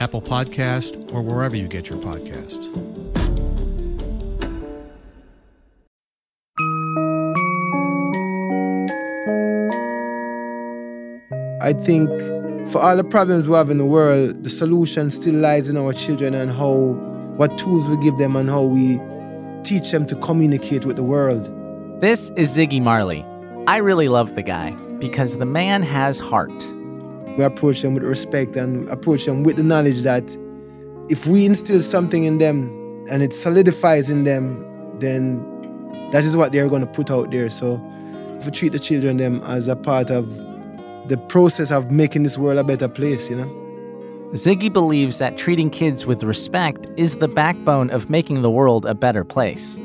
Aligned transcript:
Apple 0.00 0.22
Podcast, 0.22 1.12
or 1.12 1.22
wherever 1.22 1.56
you 1.56 1.68
get 1.68 1.88
your 1.88 1.98
podcasts. 1.98 2.64
I 11.60 11.72
think 11.72 12.08
for 12.70 12.80
all 12.80 12.96
the 12.96 13.04
problems 13.04 13.48
we 13.48 13.54
have 13.54 13.70
in 13.70 13.78
the 13.78 13.84
world, 13.84 14.44
the 14.44 14.50
solution 14.50 15.10
still 15.10 15.34
lies 15.34 15.68
in 15.68 15.76
our 15.76 15.92
children 15.92 16.34
and 16.34 16.50
how, 16.50 16.92
what 17.36 17.58
tools 17.58 17.88
we 17.88 17.96
give 17.96 18.16
them 18.18 18.36
and 18.36 18.48
how 18.48 18.62
we 18.62 19.00
teach 19.64 19.90
them 19.90 20.06
to 20.06 20.14
communicate 20.16 20.84
with 20.86 20.96
the 20.96 21.02
world. 21.02 21.50
This 22.00 22.30
is 22.36 22.56
Ziggy 22.56 22.80
Marley. 22.80 23.24
I 23.66 23.78
really 23.78 24.08
love 24.08 24.34
the 24.34 24.42
guy 24.42 24.70
because 25.00 25.36
the 25.38 25.44
man 25.44 25.82
has 25.82 26.18
heart. 26.18 26.64
We 27.38 27.44
approach 27.44 27.82
them 27.82 27.94
with 27.94 28.02
respect 28.02 28.56
and 28.56 28.88
approach 28.90 29.24
them 29.24 29.44
with 29.44 29.56
the 29.56 29.62
knowledge 29.62 30.02
that 30.02 30.36
if 31.08 31.24
we 31.24 31.46
instill 31.46 31.80
something 31.80 32.24
in 32.24 32.38
them 32.38 33.06
and 33.08 33.22
it 33.22 33.32
solidifies 33.32 34.10
in 34.10 34.24
them, 34.24 34.66
then 34.98 35.38
that 36.10 36.24
is 36.24 36.36
what 36.36 36.50
they're 36.50 36.68
going 36.68 36.84
to 36.84 36.92
put 36.92 37.12
out 37.12 37.30
there. 37.30 37.48
So 37.48 37.80
if 38.38 38.46
we 38.46 38.50
treat 38.50 38.72
the 38.72 38.80
children 38.80 39.18
them 39.18 39.40
as 39.44 39.68
a 39.68 39.76
part 39.76 40.10
of 40.10 40.28
the 41.08 41.16
process 41.28 41.70
of 41.70 41.92
making 41.92 42.24
this 42.24 42.36
world 42.36 42.58
a 42.58 42.64
better 42.64 42.88
place, 42.88 43.30
you 43.30 43.36
know? 43.36 43.54
Ziggy 44.32 44.70
believes 44.70 45.18
that 45.18 45.38
treating 45.38 45.70
kids 45.70 46.04
with 46.04 46.24
respect 46.24 46.88
is 46.96 47.18
the 47.18 47.28
backbone 47.28 47.88
of 47.90 48.10
making 48.10 48.42
the 48.42 48.50
world 48.50 48.84
a 48.84 48.94
better 48.94 49.22
place. 49.22 49.80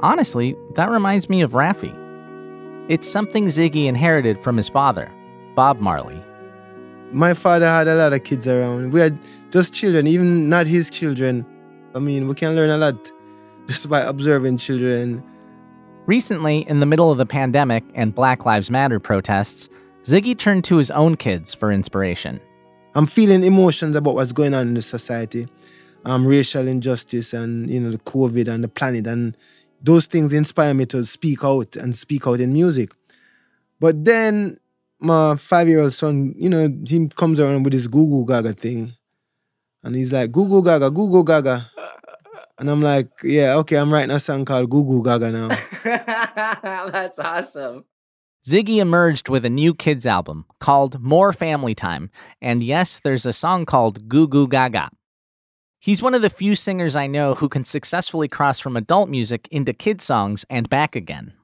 Honestly, 0.00 0.56
that 0.74 0.90
reminds 0.90 1.28
me 1.28 1.42
of 1.42 1.52
Raffi. 1.52 1.94
It's 2.88 3.06
something 3.06 3.46
Ziggy 3.46 3.86
inherited 3.86 4.42
from 4.42 4.56
his 4.56 4.70
father, 4.70 5.12
Bob 5.54 5.80
Marley. 5.80 6.24
My 7.12 7.32
father 7.34 7.66
had 7.66 7.88
a 7.88 7.94
lot 7.94 8.12
of 8.12 8.22
kids 8.24 8.46
around. 8.46 8.92
We 8.92 9.00
had 9.00 9.18
just 9.50 9.72
children, 9.72 10.06
even 10.06 10.48
not 10.48 10.66
his 10.66 10.90
children. 10.90 11.46
I 11.94 12.00
mean, 12.00 12.28
we 12.28 12.34
can 12.34 12.54
learn 12.54 12.70
a 12.70 12.76
lot 12.76 13.12
just 13.66 13.88
by 13.88 14.00
observing 14.02 14.58
children. 14.58 15.24
Recently, 16.06 16.68
in 16.68 16.80
the 16.80 16.86
middle 16.86 17.10
of 17.10 17.18
the 17.18 17.26
pandemic 17.26 17.84
and 17.94 18.14
Black 18.14 18.44
Lives 18.44 18.70
Matter 18.70 19.00
protests, 19.00 19.68
Ziggy 20.04 20.36
turned 20.36 20.64
to 20.64 20.76
his 20.76 20.90
own 20.90 21.16
kids 21.16 21.54
for 21.54 21.72
inspiration. 21.72 22.40
I'm 22.94 23.06
feeling 23.06 23.44
emotions 23.44 23.94
about 23.94 24.14
what's 24.14 24.32
going 24.32 24.54
on 24.54 24.68
in 24.68 24.74
the 24.74 24.82
society, 24.82 25.48
um, 26.04 26.26
racial 26.26 26.66
injustice, 26.66 27.32
and 27.32 27.70
you 27.70 27.78
know 27.80 27.90
the 27.90 27.98
COVID 27.98 28.48
and 28.48 28.64
the 28.64 28.68
planet, 28.68 29.06
and 29.06 29.36
those 29.82 30.06
things 30.06 30.32
inspire 30.32 30.74
me 30.74 30.86
to 30.86 31.04
speak 31.04 31.44
out 31.44 31.76
and 31.76 31.94
speak 31.94 32.26
out 32.26 32.40
in 32.40 32.52
music. 32.52 32.92
But 33.80 34.04
then 34.04 34.58
my 35.00 35.36
five-year-old 35.36 35.92
son, 35.92 36.34
you 36.36 36.48
know, 36.48 36.68
he 36.86 37.08
comes 37.08 37.40
around 37.40 37.62
with 37.62 37.72
this 37.72 37.86
Goo 37.86 38.06
Goo 38.06 38.26
Gaga 38.26 38.54
thing, 38.54 38.92
and 39.82 39.94
he's 39.94 40.12
like 40.12 40.32
Goo 40.32 40.48
Goo 40.48 40.62
Gaga, 40.62 40.90
Goo 40.90 41.10
Goo 41.10 41.24
Gaga, 41.24 41.70
and 42.58 42.70
I'm 42.70 42.82
like, 42.82 43.08
yeah, 43.22 43.54
okay, 43.56 43.76
I'm 43.76 43.92
writing 43.92 44.10
a 44.10 44.20
song 44.20 44.44
called 44.44 44.68
Goo 44.68 44.84
Goo 44.84 45.02
Gaga 45.02 45.30
now. 45.30 45.48
That's 46.90 47.18
awesome. 47.18 47.84
Ziggy 48.46 48.78
emerged 48.78 49.28
with 49.28 49.44
a 49.44 49.50
new 49.50 49.74
kids 49.74 50.06
album 50.06 50.46
called 50.60 51.00
More 51.00 51.32
Family 51.32 51.74
Time, 51.74 52.10
and 52.40 52.62
yes, 52.62 52.98
there's 52.98 53.26
a 53.26 53.32
song 53.32 53.66
called 53.66 54.08
Goo 54.08 54.26
Goo 54.26 54.48
Gaga. 54.48 54.90
He's 55.80 56.02
one 56.02 56.14
of 56.14 56.22
the 56.22 56.30
few 56.30 56.56
singers 56.56 56.96
I 56.96 57.06
know 57.06 57.34
who 57.34 57.48
can 57.48 57.64
successfully 57.64 58.26
cross 58.26 58.58
from 58.58 58.76
adult 58.76 59.08
music 59.08 59.46
into 59.52 59.72
kid 59.72 60.02
songs 60.02 60.44
and 60.50 60.68
back 60.68 60.96
again. 60.96 61.34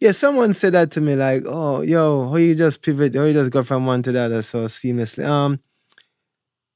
Yeah, 0.00 0.12
someone 0.12 0.52
said 0.52 0.74
that 0.74 0.90
to 0.92 1.00
me, 1.00 1.16
like, 1.16 1.42
"Oh, 1.46 1.82
yo, 1.82 2.28
how 2.28 2.36
you 2.36 2.54
just 2.54 2.82
pivot, 2.82 3.14
how 3.14 3.24
you 3.24 3.32
just 3.32 3.50
go 3.50 3.62
from 3.64 3.86
one 3.86 4.02
to 4.04 4.12
the 4.12 4.20
other 4.20 4.42
so 4.42 4.66
seamlessly." 4.66 5.24
Um, 5.24 5.60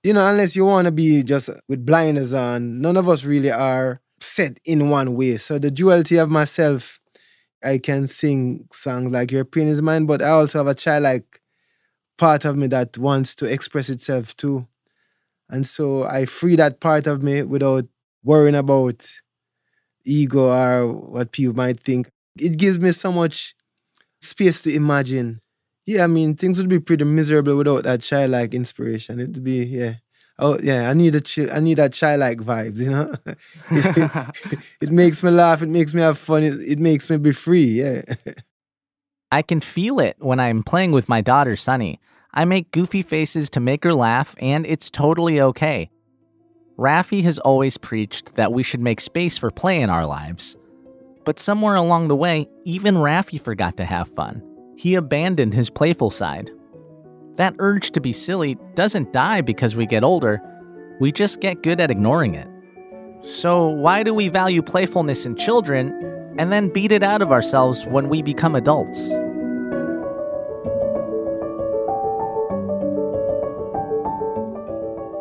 you 0.02 0.12
know, 0.12 0.26
unless 0.26 0.56
you 0.56 0.64
want 0.64 0.86
to 0.86 0.92
be 0.92 1.22
just 1.22 1.50
with 1.68 1.86
blinders 1.86 2.32
on, 2.32 2.80
none 2.80 2.96
of 2.96 3.08
us 3.08 3.24
really 3.24 3.50
are 3.52 4.00
set 4.20 4.58
in 4.64 4.90
one 4.90 5.14
way. 5.14 5.38
So 5.38 5.58
the 5.58 5.70
duality 5.70 6.16
of 6.16 6.30
myself, 6.30 7.00
I 7.64 7.78
can 7.78 8.06
sing 8.08 8.66
songs 8.72 9.12
like 9.12 9.32
"Your 9.32 9.44
Pain 9.44 9.68
Is 9.68 9.82
Mine," 9.82 10.06
but 10.06 10.22
I 10.22 10.30
also 10.30 10.58
have 10.58 10.66
a 10.68 10.74
childlike 10.74 11.40
part 12.18 12.44
of 12.44 12.56
me 12.56 12.68
that 12.68 12.98
wants 12.98 13.34
to 13.36 13.46
express 13.46 13.90
itself 13.90 14.36
too, 14.36 14.66
and 15.50 15.66
so 15.66 16.04
I 16.04 16.26
free 16.26 16.56
that 16.56 16.80
part 16.80 17.06
of 17.06 17.22
me 17.22 17.42
without 17.42 17.86
worrying 18.24 18.56
about 18.56 19.10
ego 20.04 20.50
or 20.50 20.92
what 20.92 21.32
people 21.32 21.54
might 21.54 21.80
think 21.80 22.10
it 22.38 22.56
gives 22.56 22.78
me 22.78 22.92
so 22.92 23.12
much 23.12 23.54
space 24.20 24.62
to 24.62 24.74
imagine. 24.74 25.40
Yeah, 25.86 26.04
I 26.04 26.06
mean, 26.06 26.36
things 26.36 26.58
would 26.58 26.68
be 26.68 26.78
pretty 26.80 27.04
miserable 27.04 27.56
without 27.56 27.84
that 27.84 28.02
childlike 28.02 28.54
inspiration. 28.54 29.18
It'd 29.18 29.42
be, 29.42 29.64
yeah. 29.64 29.94
Oh, 30.38 30.58
yeah, 30.62 30.88
I 30.88 30.94
need 30.94 31.14
a 31.14 31.20
chill, 31.20 31.50
I 31.52 31.60
need 31.60 31.78
that 31.78 31.92
childlike 31.92 32.38
vibes, 32.38 32.78
you 32.78 32.90
know? 32.90 33.12
it, 33.70 34.58
it 34.80 34.90
makes 34.90 35.22
me 35.22 35.30
laugh, 35.30 35.62
it 35.62 35.68
makes 35.68 35.92
me 35.92 36.00
have 36.00 36.18
fun, 36.18 36.42
it, 36.42 36.54
it 36.60 36.78
makes 36.78 37.10
me 37.10 37.18
be 37.18 37.32
free, 37.32 37.64
yeah. 37.64 38.02
I 39.32 39.42
can 39.42 39.60
feel 39.60 39.98
it 39.98 40.16
when 40.18 40.40
I'm 40.40 40.62
playing 40.62 40.92
with 40.92 41.08
my 41.08 41.20
daughter, 41.20 41.56
Sunny. 41.56 42.00
I 42.34 42.44
make 42.44 42.70
goofy 42.70 43.02
faces 43.02 43.50
to 43.50 43.60
make 43.60 43.84
her 43.84 43.94
laugh, 43.94 44.34
and 44.40 44.66
it's 44.66 44.90
totally 44.90 45.40
okay. 45.40 45.90
Raffi 46.78 47.22
has 47.24 47.38
always 47.38 47.76
preached 47.76 48.34
that 48.34 48.52
we 48.52 48.62
should 48.62 48.80
make 48.80 49.00
space 49.00 49.36
for 49.36 49.50
play 49.50 49.80
in 49.82 49.90
our 49.90 50.06
lives. 50.06 50.56
But 51.24 51.38
somewhere 51.38 51.76
along 51.76 52.08
the 52.08 52.16
way, 52.16 52.48
even 52.64 52.96
Raffi 52.96 53.40
forgot 53.40 53.76
to 53.76 53.84
have 53.84 54.08
fun. 54.08 54.42
He 54.76 54.94
abandoned 54.96 55.54
his 55.54 55.70
playful 55.70 56.10
side. 56.10 56.50
That 57.36 57.54
urge 57.58 57.92
to 57.92 58.00
be 58.00 58.12
silly 58.12 58.56
doesn't 58.74 59.12
die 59.12 59.40
because 59.40 59.76
we 59.76 59.86
get 59.86 60.04
older, 60.04 60.40
we 60.98 61.12
just 61.12 61.40
get 61.40 61.62
good 61.62 61.80
at 61.80 61.90
ignoring 61.90 62.34
it. 62.34 62.48
So, 63.22 63.68
why 63.68 64.02
do 64.02 64.12
we 64.12 64.28
value 64.28 64.62
playfulness 64.62 65.24
in 65.26 65.36
children 65.36 66.34
and 66.38 66.52
then 66.52 66.68
beat 66.68 66.90
it 66.90 67.04
out 67.04 67.22
of 67.22 67.30
ourselves 67.30 67.86
when 67.86 68.08
we 68.08 68.20
become 68.20 68.56
adults? 68.56 69.12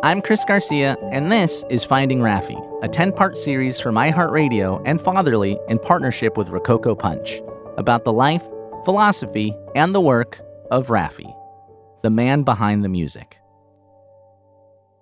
I'm 0.03 0.19
Chris 0.23 0.43
Garcia, 0.45 0.97
and 1.11 1.31
this 1.31 1.63
is 1.69 1.85
Finding 1.85 2.21
Raffi, 2.21 2.59
a 2.81 2.87
10 2.87 3.11
part 3.11 3.37
series 3.37 3.79
from 3.79 3.95
iHeartRadio 3.95 4.81
and 4.85 4.99
Fatherly 4.99 5.59
in 5.67 5.77
partnership 5.77 6.37
with 6.37 6.49
Rococo 6.49 6.95
Punch 6.95 7.41
about 7.77 8.03
the 8.03 8.13
life, 8.13 8.43
philosophy, 8.83 9.55
and 9.75 9.93
the 9.93 10.01
work 10.01 10.41
of 10.71 10.87
Raffi, 10.87 11.33
the 12.01 12.09
man 12.09 12.43
behind 12.43 12.83
the 12.83 12.89
music. 12.89 13.37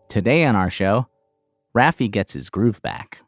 Today 0.10 0.46
on 0.46 0.56
our 0.56 0.70
show, 0.70 1.08
Raffi 1.76 2.12
gets 2.12 2.34
his 2.34 2.50
groove 2.50 2.82
back. 2.82 3.22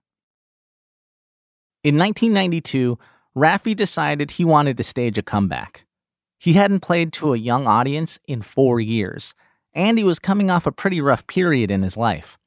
In 1.83 1.97
1992, 1.97 2.99
Raffi 3.35 3.75
decided 3.75 4.31
he 4.31 4.45
wanted 4.45 4.77
to 4.77 4.83
stage 4.83 5.17
a 5.17 5.23
comeback. 5.23 5.85
He 6.37 6.53
hadn't 6.53 6.81
played 6.81 7.13
to 7.13 7.33
a 7.33 7.37
young 7.37 7.67
audience 7.67 8.19
in 8.27 8.41
four 8.41 8.79
years 8.79 9.33
and 9.73 9.97
he 9.97 10.03
was 10.03 10.19
coming 10.19 10.51
off 10.51 10.65
a 10.65 10.71
pretty 10.71 10.99
rough 11.01 11.25
period 11.27 11.71
in 11.71 11.81
his 11.81 11.97
life. 11.97 12.37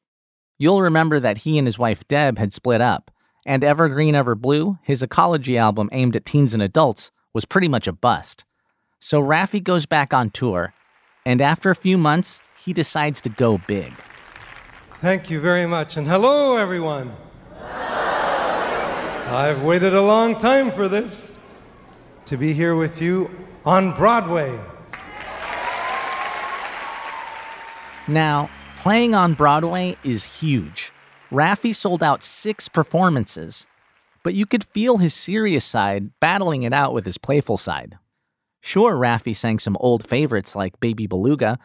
You'll 0.64 0.80
remember 0.80 1.20
that 1.20 1.36
he 1.36 1.58
and 1.58 1.66
his 1.66 1.78
wife 1.78 2.08
Deb 2.08 2.38
had 2.38 2.54
split 2.54 2.80
up, 2.80 3.10
and 3.44 3.62
Evergreen 3.62 4.14
Ever 4.14 4.34
Blue, 4.34 4.78
his 4.80 5.02
ecology 5.02 5.58
album 5.58 5.90
aimed 5.92 6.16
at 6.16 6.24
teens 6.24 6.54
and 6.54 6.62
adults, 6.62 7.10
was 7.34 7.44
pretty 7.44 7.68
much 7.68 7.86
a 7.86 7.92
bust. 7.92 8.46
So 8.98 9.20
Raffi 9.20 9.62
goes 9.62 9.84
back 9.84 10.14
on 10.14 10.30
tour, 10.30 10.72
and 11.26 11.42
after 11.42 11.68
a 11.68 11.74
few 11.74 11.98
months, 11.98 12.40
he 12.56 12.72
decides 12.72 13.20
to 13.20 13.28
go 13.28 13.60
big. 13.66 13.92
Thank 15.02 15.28
you 15.28 15.38
very 15.38 15.66
much, 15.66 15.98
and 15.98 16.06
hello, 16.06 16.56
everyone. 16.56 17.14
I've 19.28 19.64
waited 19.64 19.92
a 19.92 20.00
long 20.00 20.34
time 20.34 20.70
for 20.70 20.88
this 20.88 21.38
to 22.24 22.38
be 22.38 22.54
here 22.54 22.74
with 22.74 23.02
you 23.02 23.30
on 23.66 23.92
Broadway. 23.92 24.58
Now, 28.08 28.48
playing 28.84 29.14
on 29.14 29.32
Broadway 29.32 29.96
is 30.04 30.24
huge. 30.24 30.92
Raffi 31.32 31.74
sold 31.74 32.02
out 32.02 32.22
six 32.22 32.68
performances, 32.68 33.66
but 34.22 34.34
you 34.34 34.44
could 34.44 34.62
feel 34.62 34.98
his 34.98 35.14
serious 35.14 35.64
side 35.64 36.10
battling 36.20 36.64
it 36.64 36.74
out 36.74 36.92
with 36.92 37.06
his 37.06 37.16
playful 37.16 37.56
side. 37.56 37.96
Sure, 38.60 38.94
Raffi 38.94 39.34
sang 39.34 39.58
some 39.58 39.78
old 39.80 40.06
favorites 40.06 40.54
like 40.54 40.80
Baby 40.80 41.06
Beluga, 41.06 41.58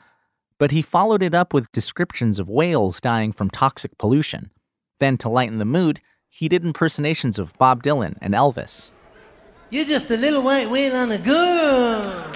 but 0.58 0.72
he 0.72 0.82
followed 0.82 1.22
it 1.22 1.36
up 1.36 1.54
with 1.54 1.74
descriptions 1.74 2.40
of 2.40 2.48
whales 2.48 3.02
dying 3.02 3.34
from 3.34 3.50
toxic 3.50 3.98
pollution. 3.98 4.52
Then, 5.00 5.18
to 5.18 5.28
lighten 5.28 5.58
the 5.58 5.66
mood, 5.66 6.00
he 6.30 6.48
did 6.48 6.64
impersonations 6.64 7.38
of 7.38 7.52
Bob 7.58 7.84
Dylan 7.84 8.18
and 8.22 8.34
Elvis. 8.34 8.94
You're 9.72 9.84
just 9.84 10.10
a 10.10 10.16
little 10.16 10.42
white 10.42 10.70
whale 10.70 10.96
on 10.96 11.12
a 11.12 11.18
gun. 11.18 12.34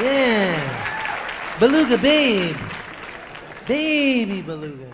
Yeah. 0.00 0.89
Beluga 1.60 1.98
babe. 1.98 2.56
Baby 3.68 4.40
beluga. 4.40 4.90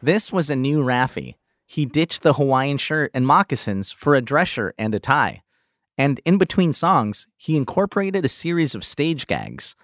This 0.00 0.32
was 0.32 0.48
a 0.48 0.56
new 0.56 0.82
Raffi. 0.82 1.34
He 1.66 1.84
ditched 1.84 2.22
the 2.22 2.32
Hawaiian 2.32 2.78
shirt 2.78 3.10
and 3.12 3.26
moccasins 3.26 3.92
for 3.92 4.14
a 4.14 4.22
dress 4.22 4.48
shirt 4.48 4.74
and 4.78 4.94
a 4.94 4.98
tie. 4.98 5.42
And 5.98 6.18
in 6.24 6.38
between 6.38 6.72
songs, 6.72 7.28
he 7.36 7.58
incorporated 7.58 8.24
a 8.24 8.28
series 8.28 8.74
of 8.74 8.82
stage 8.82 9.26
gags. 9.26 9.76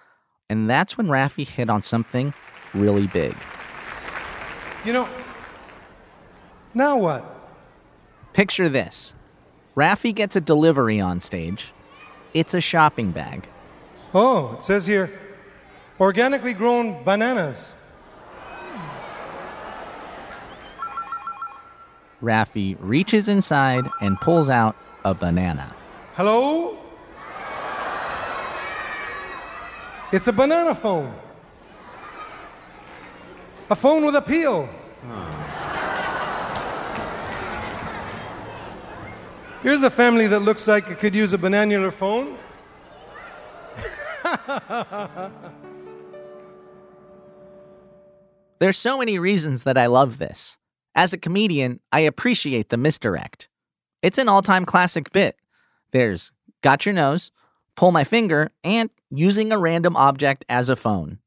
And 0.49 0.67
that's 0.67 0.97
when 0.97 1.05
Raffi 1.05 1.47
hit 1.47 1.69
on 1.69 1.83
something 1.83 2.33
really 2.73 3.05
big. 3.05 3.37
You 4.83 4.93
know, 4.93 5.09
now 6.73 6.97
what? 6.97 7.23
Picture 8.33 8.67
this 8.67 9.13
Raffi 9.75 10.15
gets 10.15 10.35
a 10.35 10.41
delivery 10.41 10.99
on 10.99 11.19
stage. 11.19 11.71
It's 12.33 12.55
a 12.55 12.61
shopping 12.61 13.11
bag. 13.11 13.47
Oh, 14.13 14.53
it 14.53 14.63
says 14.63 14.85
here 14.85 15.11
organically 15.99 16.53
grown 16.53 17.03
bananas. 17.03 17.73
Raffi 22.21 22.75
reaches 22.79 23.27
inside 23.27 23.87
and 24.01 24.19
pulls 24.19 24.49
out 24.49 24.75
a 25.05 25.13
banana. 25.13 25.75
Hello? 26.15 26.77
It's 30.11 30.27
a 30.27 30.33
banana 30.33 30.73
phone. 30.73 31.13
A 33.69 33.75
phone 33.75 34.05
with 34.05 34.15
a 34.15 34.21
peel. 34.21 34.65
Hmm. 34.65 35.37
Here's 39.61 39.83
a 39.83 39.89
family 39.89 40.27
that 40.27 40.39
looks 40.39 40.67
like 40.67 40.89
it 40.89 40.99
could 40.99 41.13
use 41.13 41.33
a 41.33 41.37
bananular 41.37 41.91
phone. 41.91 42.37
There's 48.59 48.77
so 48.77 48.97
many 48.97 49.19
reasons 49.19 49.63
that 49.63 49.77
I 49.77 49.85
love 49.85 50.17
this. 50.17 50.57
As 50.95 51.13
a 51.13 51.17
comedian, 51.17 51.79
I 51.91 52.01
appreciate 52.01 52.69
the 52.69 52.77
misdirect. 52.77 53.49
It's 54.01 54.17
an 54.17 54.29
all 54.29 54.41
time 54.41 54.65
classic 54.65 55.11
bit. 55.11 55.37
There's 55.91 56.31
got 56.61 56.85
your 56.85 56.93
nose, 56.93 57.31
pull 57.75 57.91
my 57.91 58.03
finger, 58.03 58.51
and 58.63 58.89
using 59.09 59.51
a 59.51 59.57
random 59.57 59.95
object 59.95 60.45
as 60.49 60.69
a 60.69 60.75
phone. 60.75 61.19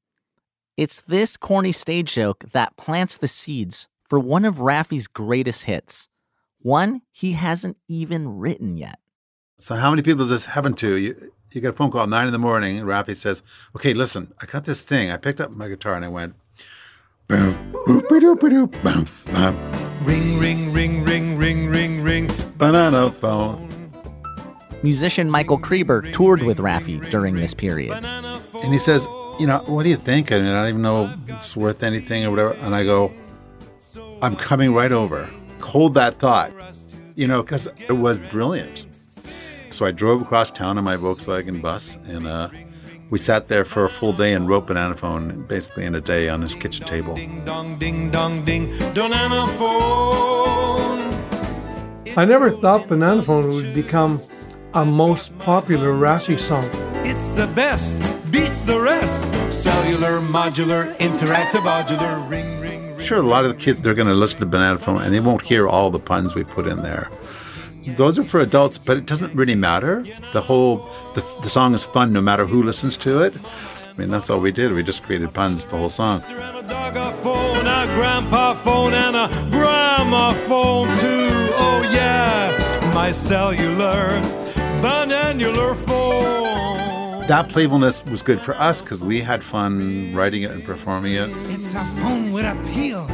It's 0.77 1.01
this 1.01 1.37
corny 1.37 1.73
stage 1.73 2.15
joke 2.15 2.45
that 2.53 2.77
plants 2.77 3.17
the 3.17 3.29
seeds 3.29 3.89
for 4.09 4.19
one 4.19 4.45
of 4.45 4.61
Raffi's 4.61 5.07
greatest 5.07 5.65
hits, 5.65 6.09
one 6.59 7.03
he 7.13 7.33
hasn't 7.33 7.77
even 7.87 8.39
written 8.39 8.77
yet. 8.77 8.99
So, 9.59 9.77
how 9.77 9.91
many 9.91 10.03
people 10.03 10.21
does 10.21 10.31
this 10.31 10.47
happen 10.47 10.75
to? 10.75 10.97
You, 10.97 11.33
you 11.53 11.61
get 11.61 11.71
a 11.71 11.73
phone 11.73 11.91
call 11.91 12.03
at 12.03 12.09
nine 12.09 12.27
in 12.27 12.33
the 12.33 12.39
morning, 12.39 12.79
and 12.79 12.87
Raffi 12.87 13.17
says, 13.17 13.43
"Okay, 13.77 13.95
listen, 13.95 14.33
I 14.41 14.47
got 14.47 14.65
this 14.65 14.83
thing. 14.83 15.11
I 15.11 15.17
picked 15.17 15.41
up 15.41 15.51
my 15.51 15.69
guitar 15.69 15.95
and 15.95 16.05
I 16.05 16.09
went." 16.09 16.35
Boom, 17.29 17.73
boop, 17.87 18.03
boop, 18.09 18.37
boop, 18.37 18.83
boom, 18.83 19.07
boom. 19.35 20.05
Ring, 20.05 20.39
ring, 20.39 20.73
ring, 20.73 21.05
ring, 21.05 21.37
ring, 21.37 21.69
ring, 21.71 22.03
ring. 22.03 22.31
Banana 22.57 23.11
phone. 23.11 23.69
Musician 24.83 25.31
Michael 25.31 25.59
Creber 25.59 26.11
toured 26.13 26.43
with 26.43 26.59
Raffi 26.59 27.09
during 27.11 27.37
this 27.37 27.53
period. 27.53 28.03
And 28.03 28.73
he 28.73 28.79
says, 28.79 29.07
You 29.39 29.47
know, 29.47 29.63
what 29.67 29.85
do 29.85 29.91
you 29.91 29.97
think? 29.97 30.33
I 30.33 30.39
mean, 30.39 30.49
I 30.49 30.63
don't 30.63 30.69
even 30.71 30.83
know 30.83 31.15
if 31.29 31.37
it's 31.37 31.57
worth 31.57 31.83
anything 31.83 32.25
or 32.25 32.31
whatever. 32.31 32.53
And 32.55 32.75
I 32.75 32.85
go, 32.85 33.13
I'm 34.23 34.37
coming 34.37 34.75
right 34.75 34.93
over. 34.93 35.31
Hold 35.63 35.95
that 35.95 36.19
thought, 36.19 36.53
you 37.15 37.27
know, 37.27 37.43
because 37.43 37.69
it 37.89 37.93
was 37.93 38.19
brilliant. 38.19 38.87
So 39.81 39.87
I 39.87 39.93
drove 39.93 40.21
across 40.21 40.51
town 40.51 40.77
in 40.77 40.85
my 40.85 40.99
Volkswagen 40.99 41.63
bus 41.63 41.97
and 42.05 42.27
uh, 42.27 42.51
we 43.09 43.17
sat 43.19 43.49
there 43.49 43.65
for 43.65 43.87
a 43.87 43.89
full 43.89 44.13
day 44.13 44.35
and 44.35 44.47
wrote 44.47 44.67
Banana 44.67 44.95
Phone 44.95 45.47
basically 45.47 45.87
in 45.87 45.95
a 45.95 46.03
day 46.03 46.29
on 46.29 46.43
his 46.43 46.55
kitchen 46.55 46.85
table. 46.85 47.15
Ding 47.15 47.43
dong, 47.47 47.79
ding 47.79 48.11
dong, 48.11 48.45
ding, 48.45 48.67
banana 48.93 49.47
phone. 49.57 51.11
I 52.15 52.27
never 52.27 52.51
thought 52.51 52.89
Banana 52.89 53.23
Phone 53.23 53.49
would 53.49 53.75
become 53.75 54.21
a 54.75 54.85
most 54.85 55.39
popular 55.39 55.95
Raffi 55.95 56.39
song. 56.39 56.69
It's 57.03 57.33
the 57.33 57.47
best, 57.47 57.97
beats 58.31 58.67
the 58.67 58.79
rest. 58.79 59.23
Cellular, 59.51 60.21
modular, 60.21 60.95
interactive, 60.99 61.63
modular, 61.63 62.29
ring, 62.29 62.61
ring, 62.61 62.91
ring. 62.91 62.99
Sure, 62.99 63.21
a 63.21 63.23
lot 63.23 63.47
of 63.47 63.57
the 63.57 63.57
kids, 63.57 63.81
they're 63.81 63.95
going 63.95 64.09
to 64.09 64.13
listen 64.13 64.41
to 64.41 64.47
Banana 64.47 64.77
Phone 64.77 65.01
and 65.01 65.15
they 65.15 65.21
won't 65.21 65.41
hear 65.41 65.67
all 65.67 65.91
the 65.91 65.99
puns 65.99 66.35
we 66.35 66.45
put 66.45 66.67
in 66.67 66.83
there. 66.83 67.09
Those 67.87 68.19
are 68.19 68.25
for 68.25 68.41
adults, 68.41 68.79
but 68.79 68.97
it 68.97 69.07
doesn't 69.07 69.35
really 69.35 69.55
matter. 69.55 70.05
The 70.33 70.41
whole, 70.41 70.89
the, 71.15 71.21
the 71.43 71.49
song 71.49 71.75
is 71.75 71.83
fun 71.83 72.13
no 72.13 72.21
matter 72.21 72.47
who 72.47 72.63
listens 72.63 72.97
to 72.99 73.21
it. 73.21 73.35
I 73.87 73.93
mean, 73.97 74.11
that's 74.11 74.31
all 74.31 74.41
we 74.41 74.53
did. 74.53 74.73
We 74.73 74.83
just 74.83 75.03
created 75.03 75.33
puns 75.35 75.65
the 75.65 75.77
whole 75.77 75.91
song. 75.91 76.23
Oh 81.53 81.83
yeah, 81.93 82.91
my 82.95 83.13
cellular, 83.13 84.21
bananular 84.81 85.77
phone. 85.87 87.27
That 87.27 87.49
playfulness 87.49 88.05
was 88.07 88.23
good 88.23 88.41
for 88.41 88.55
us 88.57 88.83
because 88.83 89.01
we 89.01 89.21
had 89.21 89.45
fun 89.45 90.13
writing 90.15 90.43
it 90.43 90.51
and 90.51 90.65
performing 90.65 91.15
it. 91.15 91.31
It's 91.51 91.75
a 91.75 91.85
phone 92.01 92.33
with 92.33 92.45
a 92.45 92.57
peel. 92.73 93.07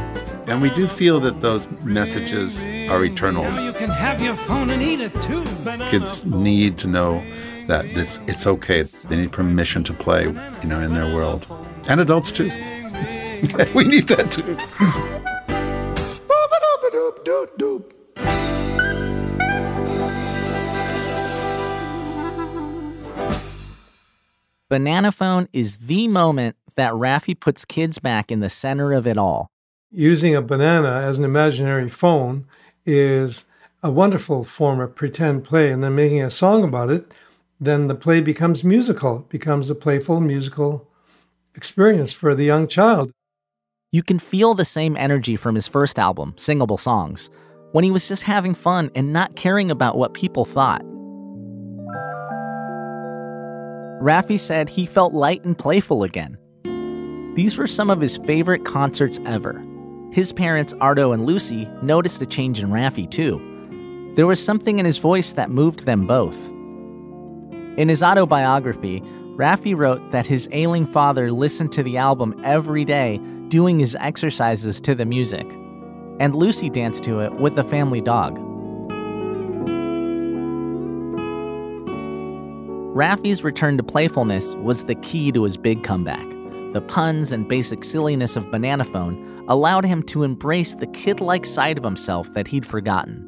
And 0.47 0.61
we 0.61 0.69
do 0.69 0.87
feel 0.87 1.19
that 1.19 1.41
those 1.41 1.69
messages 1.83 2.63
are 2.89 3.03
eternal. 3.03 3.43
Now 3.43 3.65
you 3.65 3.73
can 3.73 3.89
have 3.89 4.21
your 4.21 4.35
phone 4.35 4.69
and 4.69 4.81
eat 4.81 5.01
it 5.01 5.13
too. 5.21 5.43
Kids 5.89 6.23
need 6.23 6.77
to 6.77 6.87
know 6.87 7.21
that 7.67 7.93
this 7.93 8.21
it's 8.27 8.47
okay. 8.47 8.83
They 8.83 9.17
need 9.17 9.33
permission 9.33 9.83
to 9.83 9.93
play, 9.93 10.23
you 10.23 10.69
know, 10.69 10.79
in 10.79 10.93
their 10.93 11.13
world. 11.13 11.45
And 11.89 11.99
adults 11.99 12.31
too. 12.31 12.45
we 13.75 13.83
need 13.83 14.07
that 14.07 14.31
too. 14.31 14.55
Banana 24.69 25.11
Phone 25.11 25.49
is 25.51 25.75
the 25.75 26.07
moment 26.07 26.55
that 26.75 26.93
Raffi 26.93 27.37
puts 27.37 27.65
kids 27.65 27.99
back 27.99 28.31
in 28.31 28.39
the 28.39 28.49
center 28.49 28.93
of 28.93 29.05
it 29.07 29.17
all. 29.17 29.51
Using 29.97 30.35
a 30.35 30.43
banana 30.43 31.01
as 31.07 31.17
an 31.17 31.25
imaginary 31.25 31.89
phone 31.89 32.45
is 32.85 33.45
a 33.81 33.89
wonderful 33.89 34.43
form 34.43 34.79
of 34.79 34.93
pretend 34.93 35.43
play, 35.43 35.71
and 35.71 35.83
then 35.83 35.95
making 35.95 36.21
a 36.21 36.29
song 36.29 36.63
about 36.63 36.91
it, 36.91 37.11
then 37.59 37.87
the 37.87 37.95
play 37.95 38.21
becomes 38.21 38.63
musical, 38.63 39.21
it 39.21 39.29
becomes 39.29 39.71
a 39.71 39.75
playful 39.75 40.21
musical 40.21 40.87
experience 41.55 42.11
for 42.13 42.35
the 42.35 42.43
young 42.43 42.67
child. 42.67 43.09
You 43.91 44.03
can 44.03 44.19
feel 44.19 44.53
the 44.53 44.65
same 44.65 44.95
energy 44.95 45.35
from 45.35 45.55
his 45.55 45.67
first 45.67 45.97
album, 45.97 46.35
Singable 46.37 46.77
Songs, 46.77 47.31
when 47.71 47.83
he 47.83 47.89
was 47.89 48.07
just 48.07 48.21
having 48.21 48.53
fun 48.53 48.91
and 48.93 49.11
not 49.11 49.35
caring 49.35 49.71
about 49.71 49.97
what 49.97 50.13
people 50.13 50.45
thought. 50.45 50.83
Raffi 53.99 54.39
said 54.39 54.69
he 54.69 54.85
felt 54.85 55.15
light 55.15 55.43
and 55.43 55.57
playful 55.57 56.03
again. 56.03 56.37
These 57.33 57.57
were 57.57 57.65
some 57.65 57.89
of 57.89 57.99
his 57.99 58.17
favorite 58.17 58.63
concerts 58.63 59.19
ever. 59.25 59.66
His 60.11 60.31
parents, 60.33 60.73
Arto 60.75 61.13
and 61.13 61.25
Lucy, 61.25 61.67
noticed 61.81 62.21
a 62.21 62.25
change 62.25 62.61
in 62.61 62.69
Raffi 62.69 63.09
too. 63.09 64.11
There 64.15 64.25
was 64.25 64.43
something 64.43 64.79
in 64.79 64.85
his 64.85 64.97
voice 64.97 65.33
that 65.33 65.49
moved 65.49 65.85
them 65.85 66.07
both. 66.07 66.49
In 67.77 67.87
his 67.87 68.01
autobiography, 68.01 69.01
Raffi 69.35 69.77
wrote 69.77 70.11
that 70.11 70.25
his 70.25 70.49
ailing 70.51 70.87
father 70.87 71.31
listened 71.31 71.71
to 71.73 71.83
the 71.83 71.97
album 71.97 72.39
every 72.43 72.83
day, 72.83 73.19
doing 73.49 73.77
his 73.77 73.95
exercises 73.99 74.81
to 74.81 74.95
the 74.95 75.05
music, 75.05 75.45
and 76.19 76.33
Lucy 76.33 76.71
danced 76.71 77.03
to 77.03 77.19
it 77.19 77.33
with 77.35 77.55
the 77.55 77.63
family 77.63 78.01
dog. 78.01 78.39
Raffi's 82.95 83.43
return 83.43 83.77
to 83.77 83.83
playfulness 83.83 84.55
was 84.55 84.85
the 84.85 84.95
key 84.95 85.31
to 85.31 85.43
his 85.43 85.55
big 85.55 85.83
comeback. 85.83 86.25
The 86.77 86.81
puns 86.81 87.31
and 87.31 87.47
basic 87.47 87.83
silliness 87.83 88.35
of 88.35 88.51
Banana 88.51 88.83
Phone 88.83 89.45
allowed 89.47 89.83
him 89.83 90.03
to 90.03 90.21
embrace 90.21 90.75
the 90.75 90.85
kid 90.85 91.19
like 91.19 91.43
side 91.43 91.79
of 91.79 91.83
himself 91.83 92.31
that 92.35 92.47
he'd 92.47 92.67
forgotten. 92.67 93.23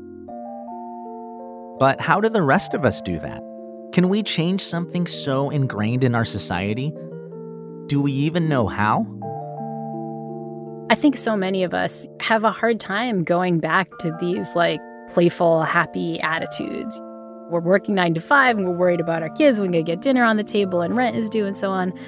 But 1.80 2.00
how 2.00 2.22
do 2.22 2.30
the 2.30 2.44
rest 2.44 2.76
of 2.76 2.86
us 2.86 3.02
do 3.02 3.18
that? 3.18 3.42
Can 3.92 4.08
we 4.08 4.22
change 4.22 4.62
something 4.62 5.08
so 5.08 5.50
ingrained 5.50 6.04
in 6.04 6.14
our 6.14 6.26
society? 6.26 6.94
Do 7.88 8.00
we 8.00 8.12
even 8.12 8.50
know 8.50 8.68
how? 8.68 9.08
I 10.92 10.94
think 10.94 11.18
so 11.18 11.36
many 11.36 11.64
of 11.64 11.74
us 11.74 12.08
have 12.20 12.44
a 12.44 12.52
hard 12.52 12.80
time 12.80 13.24
going 13.24 13.60
back 13.60 13.90
to 13.98 14.16
these 14.20 14.56
like 14.56 14.80
playful, 15.12 15.64
happy 15.64 16.20
attitudes. 16.20 17.02
We're 17.50 17.62
working 17.62 17.96
nine 17.96 18.14
to 18.14 18.22
five 18.22 18.60
and 18.60 18.68
we're 18.68 18.78
worried 18.78 19.00
about 19.00 19.24
our 19.24 19.32
kids. 19.32 19.60
We're 19.60 19.72
going 19.72 19.84
to 19.84 19.92
get 19.92 20.04
dinner 20.04 20.24
on 20.24 20.38
the 20.38 20.44
table 20.44 20.82
and 20.82 20.96
rent 20.96 21.16
is 21.16 21.32
due 21.32 21.48
and 21.48 21.58
so 21.58 21.72
on. 21.72 22.00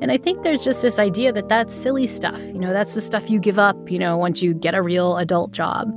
And 0.00 0.10
I 0.10 0.16
think 0.16 0.42
there's 0.42 0.62
just 0.62 0.82
this 0.82 0.98
idea 0.98 1.32
that 1.32 1.48
that's 1.48 1.74
silly 1.74 2.06
stuff. 2.06 2.40
You 2.40 2.58
know, 2.58 2.72
that's 2.72 2.94
the 2.94 3.00
stuff 3.00 3.30
you 3.30 3.38
give 3.38 3.58
up, 3.58 3.90
you 3.90 3.98
know, 3.98 4.16
once 4.16 4.42
you 4.42 4.54
get 4.54 4.74
a 4.74 4.82
real 4.82 5.16
adult 5.16 5.52
job. 5.52 5.88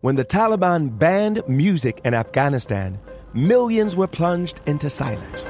When 0.00 0.14
the 0.14 0.24
Taliban 0.24 0.96
banned 0.96 1.42
music 1.48 2.00
in 2.04 2.14
Afghanistan, 2.14 2.98
millions 3.34 3.96
were 3.96 4.06
plunged 4.06 4.60
into 4.66 4.88
silence. 4.88 5.44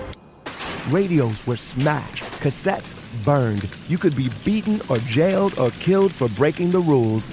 Radios 0.88 1.46
were 1.46 1.56
smashed, 1.56 2.24
cassettes 2.40 2.94
burned. 3.24 3.68
You 3.88 3.98
could 3.98 4.16
be 4.16 4.30
beaten 4.44 4.80
or 4.88 4.98
jailed 4.98 5.58
or 5.58 5.70
killed 5.72 6.12
for 6.12 6.28
breaking 6.30 6.70
the 6.70 6.80
rules. 6.80 7.28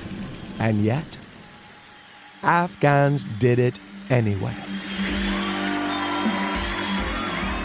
And 0.59 0.83
yet, 0.83 1.17
Afghans 2.41 3.25
did 3.39 3.59
it 3.59 3.79
anyway. 4.09 4.55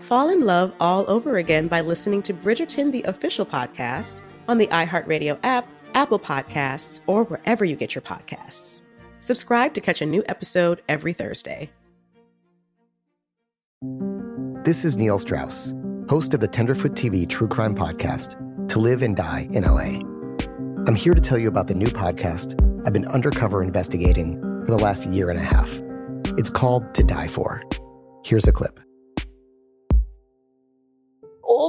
fall 0.00 0.28
in 0.28 0.44
love 0.44 0.72
all 0.80 1.08
over 1.10 1.36
again 1.36 1.68
by 1.68 1.80
listening 1.80 2.22
to 2.22 2.34
Bridgerton, 2.34 2.92
the 2.92 3.02
official 3.04 3.46
podcast, 3.46 4.22
on 4.48 4.58
the 4.58 4.66
iHeartRadio 4.68 5.38
app, 5.42 5.68
Apple 5.94 6.18
Podcasts, 6.18 7.00
or 7.06 7.24
wherever 7.24 7.64
you 7.64 7.76
get 7.76 7.94
your 7.94 8.02
podcasts. 8.02 8.82
Subscribe 9.20 9.74
to 9.74 9.80
catch 9.80 10.00
a 10.00 10.06
new 10.06 10.24
episode 10.28 10.82
every 10.88 11.12
Thursday. 11.12 11.70
This 14.64 14.84
is 14.84 14.96
Neil 14.96 15.18
Strauss, 15.18 15.74
host 16.08 16.34
of 16.34 16.40
the 16.40 16.48
Tenderfoot 16.48 16.92
TV 16.92 17.28
True 17.28 17.48
Crime 17.48 17.74
Podcast, 17.74 18.36
To 18.68 18.78
Live 18.78 19.02
and 19.02 19.16
Die 19.16 19.48
in 19.52 19.64
LA. 19.64 20.00
I'm 20.86 20.94
here 20.94 21.14
to 21.14 21.20
tell 21.20 21.38
you 21.38 21.48
about 21.48 21.66
the 21.66 21.74
new 21.74 21.88
podcast 21.88 22.54
I've 22.86 22.92
been 22.92 23.06
undercover 23.08 23.62
investigating 23.62 24.40
for 24.64 24.70
the 24.70 24.78
last 24.78 25.06
year 25.06 25.30
and 25.30 25.38
a 25.38 25.42
half. 25.42 25.80
It's 26.38 26.50
called 26.50 26.94
To 26.94 27.02
Die 27.02 27.28
For. 27.28 27.62
Here's 28.24 28.46
a 28.46 28.52
clip. 28.52 28.80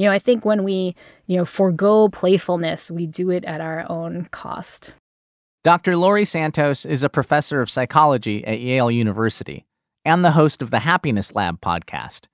You 0.00 0.06
know, 0.06 0.12
I 0.12 0.18
think 0.18 0.46
when 0.46 0.64
we, 0.64 0.96
you 1.26 1.36
know, 1.36 1.44
forego 1.44 2.08
playfulness, 2.08 2.90
we 2.90 3.06
do 3.06 3.28
it 3.28 3.44
at 3.44 3.60
our 3.60 3.84
own 3.90 4.30
cost. 4.30 4.94
Dr. 5.62 5.94
Laurie 5.94 6.24
Santos 6.24 6.86
is 6.86 7.02
a 7.02 7.10
professor 7.10 7.60
of 7.60 7.68
psychology 7.68 8.42
at 8.46 8.60
Yale 8.60 8.90
University 8.90 9.66
and 10.06 10.24
the 10.24 10.30
host 10.30 10.62
of 10.62 10.70
the 10.70 10.78
Happiness 10.78 11.34
Lab 11.34 11.60
podcast. 11.60 12.28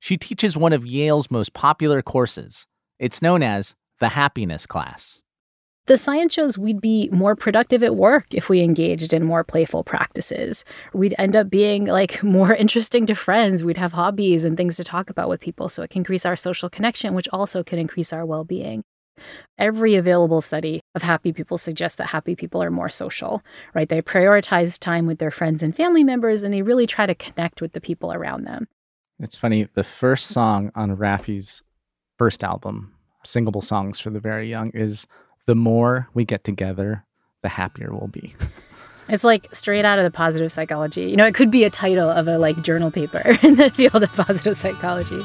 She 0.00 0.16
teaches 0.16 0.56
one 0.56 0.72
of 0.72 0.84
Yale's 0.84 1.30
most 1.30 1.52
popular 1.52 2.02
courses. 2.02 2.66
It's 2.98 3.22
known 3.22 3.40
as 3.40 3.76
the 4.00 4.08
Happiness 4.08 4.66
Class. 4.66 5.22
The 5.86 5.98
science 5.98 6.32
shows 6.32 6.56
we'd 6.56 6.80
be 6.80 7.08
more 7.10 7.34
productive 7.34 7.82
at 7.82 7.96
work 7.96 8.26
if 8.30 8.48
we 8.48 8.60
engaged 8.60 9.12
in 9.12 9.24
more 9.24 9.42
playful 9.42 9.82
practices. 9.82 10.64
We'd 10.92 11.14
end 11.18 11.34
up 11.34 11.50
being 11.50 11.86
like 11.86 12.22
more 12.24 12.54
interesting 12.54 13.04
to 13.06 13.16
friends. 13.16 13.64
We'd 13.64 13.76
have 13.76 13.92
hobbies 13.92 14.44
and 14.44 14.56
things 14.56 14.76
to 14.76 14.84
talk 14.84 15.10
about 15.10 15.28
with 15.28 15.40
people. 15.40 15.68
So 15.68 15.82
it 15.82 15.90
can 15.90 16.00
increase 16.00 16.24
our 16.24 16.36
social 16.36 16.70
connection, 16.70 17.14
which 17.14 17.28
also 17.32 17.64
can 17.64 17.80
increase 17.80 18.12
our 18.12 18.24
well 18.24 18.44
being. 18.44 18.84
Every 19.58 19.96
available 19.96 20.40
study 20.40 20.80
of 20.94 21.02
happy 21.02 21.32
people 21.32 21.58
suggests 21.58 21.96
that 21.96 22.06
happy 22.06 22.36
people 22.36 22.62
are 22.62 22.70
more 22.70 22.88
social, 22.88 23.42
right? 23.74 23.88
They 23.88 24.02
prioritize 24.02 24.78
time 24.78 25.06
with 25.06 25.18
their 25.18 25.30
friends 25.30 25.62
and 25.62 25.76
family 25.76 26.04
members 26.04 26.44
and 26.44 26.54
they 26.54 26.62
really 26.62 26.86
try 26.86 27.06
to 27.06 27.14
connect 27.14 27.60
with 27.60 27.72
the 27.72 27.80
people 27.80 28.12
around 28.12 28.44
them. 28.44 28.68
It's 29.18 29.36
funny, 29.36 29.68
the 29.74 29.84
first 29.84 30.28
song 30.28 30.72
on 30.74 30.96
Raffi's 30.96 31.62
first 32.18 32.42
album, 32.42 32.94
Singable 33.24 33.60
Songs 33.60 34.00
for 34.00 34.10
the 34.10 34.18
Very 34.20 34.48
Young, 34.48 34.70
is 34.70 35.06
The 35.46 35.54
More 35.56 36.08
We 36.14 36.24
Get 36.24 36.44
Together, 36.44 37.04
the 37.42 37.48
Happier 37.48 37.92
We'll 37.92 38.08
Be. 38.08 38.34
It's 39.08 39.24
like 39.24 39.52
straight 39.52 39.84
out 39.84 39.98
of 39.98 40.04
the 40.04 40.12
positive 40.12 40.52
psychology. 40.52 41.02
You 41.02 41.16
know, 41.16 41.26
it 41.26 41.34
could 41.34 41.50
be 41.50 41.64
a 41.64 41.70
title 41.70 42.08
of 42.08 42.28
a 42.28 42.38
like 42.38 42.62
journal 42.62 42.90
paper 42.90 43.36
in 43.42 43.56
the 43.56 43.68
field 43.68 44.00
of 44.00 44.12
positive 44.14 44.56
psychology. 44.56 45.18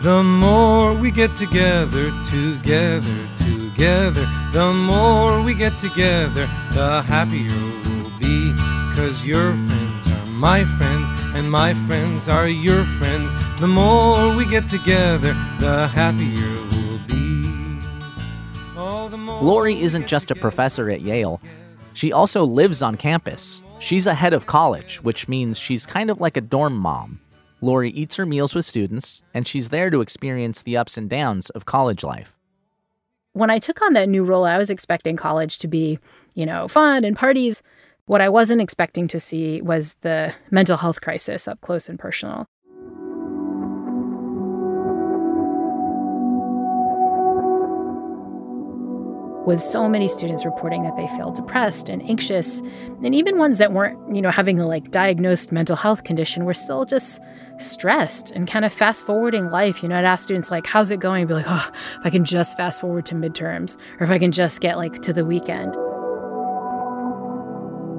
The 0.00 0.22
more 0.22 0.94
we 0.94 1.10
get 1.10 1.36
together, 1.36 2.12
together, 2.30 3.28
together, 3.36 4.26
the 4.52 4.72
more 4.72 5.42
we 5.42 5.54
get 5.54 5.76
together, 5.78 6.46
the 6.72 7.02
happier 7.02 7.50
we'll 7.50 8.18
be. 8.20 8.54
Cause 8.94 9.24
your 9.24 9.54
friends 9.54 10.08
are 10.08 10.26
my 10.26 10.64
friends, 10.64 11.10
and 11.34 11.50
my 11.50 11.74
friends 11.74 12.28
are 12.28 12.48
your 12.48 12.84
friends. 12.84 13.34
The 13.58 13.68
more 13.68 14.36
we 14.36 14.46
get 14.46 14.68
together, 14.68 15.32
the 15.58 15.88
happier 15.88 16.46
we'll 16.46 16.58
be. 16.58 16.63
Laurie 19.42 19.80
isn't 19.82 20.06
just 20.06 20.30
a 20.30 20.34
professor 20.34 20.88
at 20.90 21.02
Yale, 21.02 21.40
she 21.92 22.12
also 22.12 22.44
lives 22.44 22.82
on 22.82 22.96
campus. 22.96 23.62
She's 23.78 24.06
a 24.06 24.14
head 24.14 24.32
of 24.32 24.46
college, 24.46 25.02
which 25.02 25.28
means 25.28 25.58
she's 25.58 25.86
kind 25.86 26.10
of 26.10 26.20
like 26.20 26.36
a 26.36 26.40
dorm 26.40 26.76
mom. 26.76 27.20
Laurie 27.60 27.90
eats 27.90 28.16
her 28.16 28.26
meals 28.26 28.54
with 28.54 28.64
students, 28.64 29.22
and 29.34 29.46
she's 29.46 29.68
there 29.68 29.90
to 29.90 30.00
experience 30.00 30.62
the 30.62 30.76
ups 30.76 30.96
and 30.96 31.08
downs 31.10 31.50
of 31.50 31.66
college 31.66 32.02
life. 32.02 32.38
When 33.32 33.50
I 33.50 33.58
took 33.58 33.82
on 33.82 33.94
that 33.94 34.08
new 34.08 34.22
role, 34.24 34.44
I 34.44 34.58
was 34.58 34.70
expecting 34.70 35.16
college 35.16 35.58
to 35.58 35.68
be, 35.68 35.98
you 36.34 36.46
know, 36.46 36.68
fun 36.68 37.04
and 37.04 37.16
parties. 37.16 37.62
What 38.06 38.20
I 38.20 38.28
wasn't 38.28 38.60
expecting 38.60 39.08
to 39.08 39.20
see 39.20 39.60
was 39.60 39.94
the 40.02 40.34
mental 40.50 40.76
health 40.76 41.00
crisis 41.00 41.48
up 41.48 41.60
close 41.60 41.88
and 41.88 41.98
personal. 41.98 42.46
With 49.46 49.62
so 49.62 49.88
many 49.88 50.08
students 50.08 50.44
reporting 50.44 50.82
that 50.82 50.96
they 50.96 51.06
feel 51.16 51.30
depressed 51.30 51.88
and 51.88 52.02
anxious 52.02 52.60
and 53.02 53.14
even 53.14 53.38
ones 53.38 53.58
that 53.58 53.72
weren't 53.72 53.98
you 54.14 54.22
know 54.22 54.30
having 54.30 54.58
a 54.58 54.66
like 54.66 54.90
diagnosed 54.90 55.52
mental 55.52 55.76
health 55.76 56.04
condition 56.04 56.44
were 56.44 56.54
still 56.54 56.84
just 56.84 57.20
stressed 57.58 58.30
and 58.30 58.48
kind 58.48 58.64
of 58.64 58.72
fast 58.72 59.06
forwarding 59.06 59.50
life 59.50 59.82
you 59.82 59.88
know 59.88 59.96
i'd 59.96 60.04
ask 60.04 60.24
students 60.24 60.50
like 60.50 60.66
how's 60.66 60.90
it 60.90 60.98
going 60.98 61.22
I'd 61.22 61.28
be 61.28 61.34
like 61.34 61.46
oh 61.48 61.70
if 62.00 62.06
i 62.06 62.10
can 62.10 62.24
just 62.24 62.56
fast 62.56 62.80
forward 62.80 63.06
to 63.06 63.14
midterms 63.14 63.76
or 64.00 64.04
if 64.04 64.10
i 64.10 64.18
can 64.18 64.32
just 64.32 64.60
get 64.60 64.76
like 64.76 65.02
to 65.02 65.12
the 65.12 65.24
weekend 65.24 65.76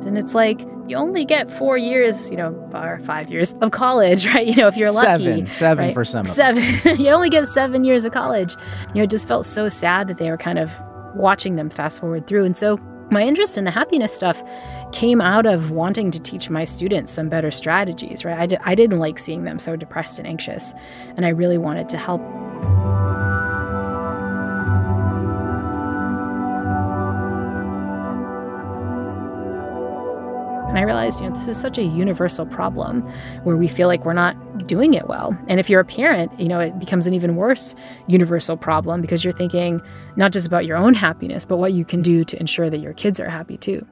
and 0.06 0.18
it's 0.18 0.36
like 0.36 0.62
you 0.88 0.96
only 0.96 1.26
get 1.26 1.50
four 1.50 1.78
years, 1.78 2.30
you 2.30 2.38
know, 2.38 2.50
or 2.74 3.00
five 3.06 3.30
years 3.30 3.56
of 3.62 3.72
college, 3.72 4.26
right? 4.34 4.46
You 4.46 4.56
know, 4.56 4.68
if 4.68 4.78
you're 4.78 4.92
lucky. 4.92 5.24
Seven, 5.24 5.50
seven 5.50 5.86
right? 5.86 5.94
for 5.94 6.06
some. 6.06 6.26
Of 6.26 6.32
Seven. 6.32 6.64
you 7.00 7.10
only 7.10 7.30
get 7.30 7.48
seven 7.48 7.84
years 7.84 8.06
of 8.06 8.14
college. 8.14 8.56
You 8.90 8.96
know, 8.96 9.04
it 9.04 9.10
just 9.10 9.28
felt 9.28 9.46
so 9.46 9.68
sad 9.68 10.08
that 10.08 10.18
they 10.18 10.30
were 10.30 10.38
kind 10.38 10.60
of 10.60 10.70
watching 11.16 11.56
them 11.56 11.70
fast 11.70 12.00
forward 12.00 12.28
through. 12.28 12.46
And 12.46 12.58
so 12.58 12.78
my 13.12 13.22
interest 13.22 13.58
in 13.58 13.66
the 13.66 13.72
happiness 13.72 14.14
stuff 14.14 14.44
came 14.92 15.22
out 15.22 15.46
of 15.46 15.72
wanting 15.72 16.12
to 16.12 16.20
teach 16.20 16.50
my 16.50 16.64
students 16.64 17.12
some 17.12 17.30
better 17.30 17.52
strategies, 17.52 18.26
right? 18.26 18.38
I 18.38 18.46
d- 18.48 18.58
I 18.64 18.76
didn't 18.76 19.00
like 19.00 19.20
seeing 19.20 19.44
them 19.44 19.60
so 19.60 19.76
depressed 19.76 20.18
and 20.20 20.28
anxious, 20.28 20.74
and 21.16 21.26
I 21.26 21.30
really 21.30 21.58
wanted 21.58 21.90
to 21.90 21.98
help. 21.98 22.22
And 30.76 30.82
I 30.82 30.84
realized, 30.84 31.22
you 31.22 31.30
know, 31.30 31.34
this 31.34 31.48
is 31.48 31.56
such 31.56 31.78
a 31.78 31.84
universal 31.84 32.46
problem 32.46 33.02
where 33.44 33.56
we 33.56 33.70
feel 33.70 33.88
like 33.88 34.04
we're 34.04 34.12
not 34.12 34.68
doing 34.68 34.94
it 34.94 35.08
well. 35.08 35.34
And 35.48 35.58
if 35.58 35.70
you're 35.70 35.80
a 35.80 35.86
parent, 35.86 36.38
you 36.38 36.50
know, 36.50 36.60
it 36.60 36.78
becomes 36.80 37.08
an 37.08 37.14
even 37.14 37.38
worse 37.38 37.76
universal 38.08 38.58
problem 38.58 39.00
because 39.00 39.24
you're 39.24 39.32
thinking 39.32 39.82
not 40.18 40.34
just 40.34 40.46
about 40.46 40.66
your 40.66 40.76
own 40.76 40.94
happiness, 40.94 41.46
but 41.46 41.60
what 41.60 41.72
you 41.72 41.86
can 41.86 42.02
do 42.02 42.26
to 42.26 42.38
ensure 42.42 42.70
that 42.70 42.80
your 42.80 42.92
kids 42.92 43.22
are 43.22 43.30
happy 43.30 43.56
too. 43.56 43.88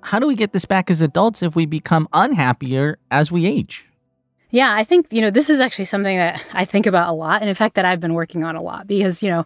How 0.00 0.20
do 0.20 0.28
we 0.28 0.36
get 0.36 0.52
this 0.52 0.64
back 0.64 0.92
as 0.92 1.02
adults 1.02 1.42
if 1.42 1.56
we 1.56 1.66
become 1.66 2.06
unhappier 2.12 3.00
as 3.10 3.32
we 3.32 3.46
age? 3.46 3.84
Yeah, 4.50 4.72
I 4.72 4.84
think, 4.84 5.12
you 5.12 5.20
know, 5.20 5.30
this 5.30 5.50
is 5.50 5.58
actually 5.58 5.86
something 5.86 6.16
that 6.16 6.42
I 6.52 6.64
think 6.64 6.86
about 6.86 7.08
a 7.08 7.12
lot. 7.12 7.40
And 7.40 7.48
in 7.48 7.54
fact, 7.56 7.74
that 7.74 7.84
I've 7.84 7.98
been 7.98 8.14
working 8.14 8.44
on 8.44 8.54
a 8.54 8.62
lot 8.62 8.86
because, 8.86 9.20
you 9.20 9.28
know, 9.28 9.44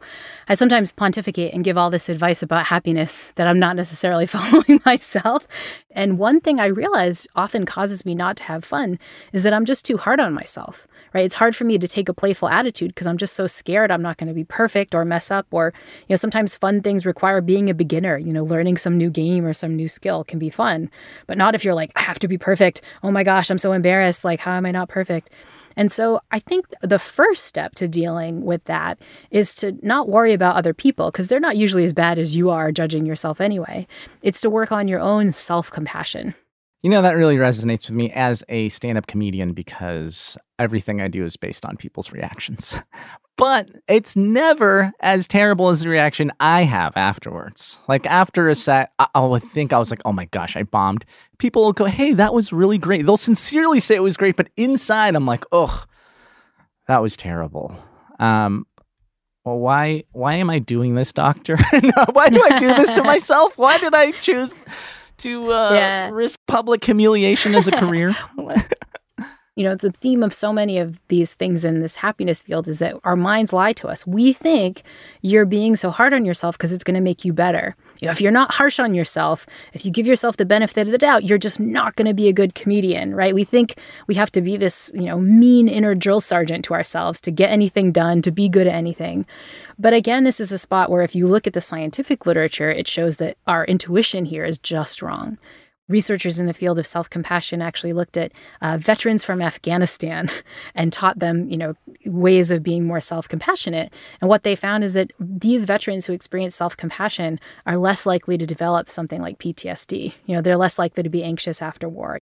I 0.48 0.54
sometimes 0.54 0.92
pontificate 0.92 1.54
and 1.54 1.64
give 1.64 1.78
all 1.78 1.88
this 1.88 2.10
advice 2.10 2.42
about 2.42 2.66
happiness 2.66 3.32
that 3.36 3.46
I'm 3.46 3.58
not 3.58 3.76
necessarily 3.76 4.26
following 4.26 4.80
myself. 4.84 5.48
And 5.92 6.18
one 6.18 6.38
thing 6.40 6.60
I 6.60 6.66
realized 6.66 7.28
often 7.34 7.64
causes 7.64 8.04
me 8.04 8.14
not 8.14 8.36
to 8.38 8.44
have 8.44 8.62
fun 8.62 8.98
is 9.32 9.42
that 9.42 9.54
I'm 9.54 9.64
just 9.64 9.86
too 9.86 9.96
hard 9.96 10.20
on 10.20 10.34
myself, 10.34 10.86
right? 11.14 11.24
It's 11.24 11.34
hard 11.34 11.56
for 11.56 11.64
me 11.64 11.78
to 11.78 11.88
take 11.88 12.08
a 12.08 12.14
playful 12.14 12.48
attitude 12.48 12.94
because 12.94 13.06
I'm 13.06 13.18
just 13.18 13.34
so 13.34 13.46
scared 13.46 13.90
I'm 13.90 14.02
not 14.02 14.16
going 14.16 14.28
to 14.28 14.34
be 14.34 14.44
perfect 14.44 14.94
or 14.94 15.04
mess 15.04 15.30
up. 15.30 15.46
Or, 15.50 15.72
you 16.08 16.12
know, 16.12 16.16
sometimes 16.16 16.56
fun 16.56 16.82
things 16.82 17.06
require 17.06 17.40
being 17.40 17.70
a 17.70 17.74
beginner, 17.74 18.18
you 18.18 18.32
know, 18.32 18.44
learning 18.44 18.76
some 18.76 18.96
new 18.96 19.10
game 19.10 19.44
or 19.44 19.52
some 19.52 19.76
new 19.76 19.88
skill 19.88 20.24
can 20.24 20.38
be 20.38 20.50
fun, 20.50 20.90
but 21.26 21.38
not 21.38 21.54
if 21.54 21.64
you're 21.64 21.74
like, 21.74 21.92
I 21.96 22.02
have 22.02 22.18
to 22.20 22.28
be 22.28 22.38
perfect. 22.38 22.82
Oh 23.02 23.10
my 23.10 23.24
gosh, 23.24 23.50
I'm 23.50 23.58
so 23.58 23.72
embarrassed. 23.72 24.24
Like, 24.24 24.40
how 24.40 24.52
am 24.52 24.66
I 24.66 24.70
not 24.70 24.88
perfect? 24.88 25.30
And 25.76 25.90
so 25.90 26.20
I 26.30 26.40
think 26.40 26.66
the 26.82 26.98
first 26.98 27.44
step 27.44 27.74
to 27.76 27.88
dealing 27.88 28.44
with 28.44 28.64
that 28.64 28.98
is 29.30 29.54
to 29.56 29.76
not 29.82 30.08
worry 30.08 30.32
about 30.32 30.56
other 30.56 30.74
people 30.74 31.10
because 31.10 31.28
they're 31.28 31.40
not 31.40 31.56
usually 31.56 31.84
as 31.84 31.92
bad 31.92 32.18
as 32.18 32.34
you 32.36 32.50
are 32.50 32.72
judging 32.72 33.06
yourself 33.06 33.40
anyway. 33.40 33.86
It's 34.22 34.40
to 34.42 34.50
work 34.50 34.72
on 34.72 34.88
your 34.88 35.00
own 35.00 35.32
self 35.32 35.70
compassion. 35.70 36.34
You 36.82 36.88
know, 36.90 37.02
that 37.02 37.12
really 37.16 37.36
resonates 37.36 37.88
with 37.88 37.92
me 37.96 38.10
as 38.12 38.42
a 38.48 38.68
stand 38.70 38.96
up 38.96 39.06
comedian 39.06 39.52
because 39.52 40.36
everything 40.58 41.00
I 41.00 41.08
do 41.08 41.24
is 41.26 41.36
based 41.36 41.66
on 41.66 41.76
people's 41.76 42.12
reactions. 42.12 42.74
But 43.36 43.70
it's 43.88 44.16
never 44.16 44.92
as 45.00 45.26
terrible 45.26 45.70
as 45.70 45.80
the 45.80 45.88
reaction 45.88 46.30
I 46.40 46.64
have 46.64 46.94
afterwards. 46.94 47.78
Like 47.88 48.04
after 48.04 48.50
a 48.50 48.54
set, 48.54 48.92
I- 48.98 49.06
I'll 49.14 49.38
think 49.38 49.72
I 49.72 49.78
was 49.78 49.90
like, 49.90 50.02
oh 50.04 50.12
my 50.12 50.26
gosh, 50.26 50.58
I 50.58 50.62
bombed. 50.64 51.06
People 51.38 51.62
will 51.62 51.72
go, 51.72 51.86
hey, 51.86 52.12
that 52.12 52.34
was 52.34 52.52
really 52.52 52.76
great. 52.76 53.06
They'll 53.06 53.16
sincerely 53.16 53.80
say 53.80 53.94
it 53.94 54.02
was 54.02 54.18
great, 54.18 54.36
but 54.36 54.50
inside 54.58 55.14
I'm 55.16 55.24
like, 55.24 55.44
ugh, 55.52 55.88
that 56.86 57.00
was 57.00 57.16
terrible. 57.16 57.74
Um, 58.18 58.66
well, 59.46 59.58
why 59.58 60.04
why 60.12 60.34
am 60.34 60.50
I 60.50 60.58
doing 60.58 60.94
this, 60.94 61.10
doctor? 61.10 61.56
why 62.12 62.28
do 62.28 62.44
I 62.44 62.58
do 62.58 62.74
this 62.74 62.92
to 62.92 63.02
myself? 63.14 63.56
Why 63.56 63.78
did 63.78 63.94
I 63.94 64.10
choose 64.10 64.54
to 65.20 65.52
uh, 65.52 65.72
Yeah. 65.74 66.10
risk 66.10 66.38
public 66.46 66.84
humiliation 66.84 67.54
as 67.54 67.68
a 67.68 67.72
career? 67.72 68.14
you 69.56 69.64
know, 69.64 69.74
the 69.74 69.92
theme 69.92 70.22
of 70.22 70.32
so 70.32 70.52
many 70.52 70.78
of 70.78 70.98
these 71.08 71.34
things 71.34 71.64
in 71.64 71.80
this 71.80 71.96
happiness 71.96 72.42
field 72.42 72.66
is 72.66 72.78
that 72.78 72.94
our 73.04 73.16
minds 73.16 73.52
lie 73.52 73.72
to 73.74 73.88
us. 73.88 74.06
We 74.06 74.32
think 74.32 74.82
you're 75.22 75.44
being 75.44 75.76
so 75.76 75.90
hard 75.90 76.14
on 76.14 76.24
yourself 76.24 76.56
because 76.56 76.72
it's 76.72 76.84
going 76.84 76.94
to 76.94 77.00
make 77.02 77.24
you 77.24 77.32
better. 77.32 77.76
You 77.98 78.06
know, 78.06 78.12
if 78.12 78.20
you're 78.22 78.32
not 78.32 78.54
harsh 78.54 78.78
on 78.78 78.94
yourself, 78.94 79.46
if 79.74 79.84
you 79.84 79.90
give 79.90 80.06
yourself 80.06 80.38
the 80.38 80.46
benefit 80.46 80.86
of 80.86 80.92
the 80.92 80.96
doubt, 80.96 81.24
you're 81.24 81.36
just 81.36 81.60
not 81.60 81.96
going 81.96 82.08
to 82.08 82.14
be 82.14 82.28
a 82.28 82.32
good 82.32 82.54
comedian, 82.54 83.14
right? 83.14 83.34
We 83.34 83.44
think 83.44 83.74
we 84.06 84.14
have 84.14 84.32
to 84.32 84.40
be 84.40 84.56
this, 84.56 84.90
you 84.94 85.02
know, 85.02 85.18
mean 85.18 85.68
inner 85.68 85.94
drill 85.94 86.20
sergeant 86.20 86.64
to 86.66 86.74
ourselves 86.74 87.20
to 87.20 87.30
get 87.30 87.50
anything 87.50 87.92
done, 87.92 88.22
to 88.22 88.30
be 88.30 88.48
good 88.48 88.66
at 88.66 88.74
anything. 88.74 89.26
But 89.80 89.94
again, 89.94 90.24
this 90.24 90.40
is 90.40 90.52
a 90.52 90.58
spot 90.58 90.90
where 90.90 91.00
if 91.00 91.14
you 91.14 91.26
look 91.26 91.46
at 91.46 91.54
the 91.54 91.62
scientific 91.62 92.26
literature, 92.26 92.70
it 92.70 92.86
shows 92.86 93.16
that 93.16 93.38
our 93.46 93.64
intuition 93.64 94.26
here 94.26 94.44
is 94.44 94.58
just 94.58 95.00
wrong. 95.00 95.38
Researchers 95.88 96.38
in 96.38 96.44
the 96.44 96.52
field 96.52 96.78
of 96.78 96.86
self-compassion 96.86 97.62
actually 97.62 97.94
looked 97.94 98.18
at 98.18 98.30
uh, 98.60 98.76
veterans 98.76 99.24
from 99.24 99.40
afghanistan 99.40 100.30
and 100.74 100.92
taught 100.92 101.18
them 101.18 101.48
you 101.48 101.56
know 101.56 101.74
ways 102.04 102.50
of 102.50 102.62
being 102.62 102.86
more 102.86 103.00
self-compassionate. 103.00 103.90
And 104.20 104.28
what 104.28 104.42
they 104.42 104.54
found 104.54 104.84
is 104.84 104.92
that 104.92 105.12
these 105.18 105.64
veterans 105.64 106.04
who 106.04 106.12
experience 106.12 106.54
self-compassion 106.56 107.40
are 107.64 107.78
less 107.78 108.04
likely 108.04 108.36
to 108.36 108.46
develop 108.46 108.90
something 108.90 109.22
like 109.22 109.38
ptsd 109.38 110.12
you 110.26 110.36
know 110.36 110.42
they're 110.42 110.56
less 110.56 110.78
likely 110.78 111.02
to 111.02 111.08
be 111.08 111.24
anxious 111.24 111.62
after 111.62 111.88
war 111.88 112.18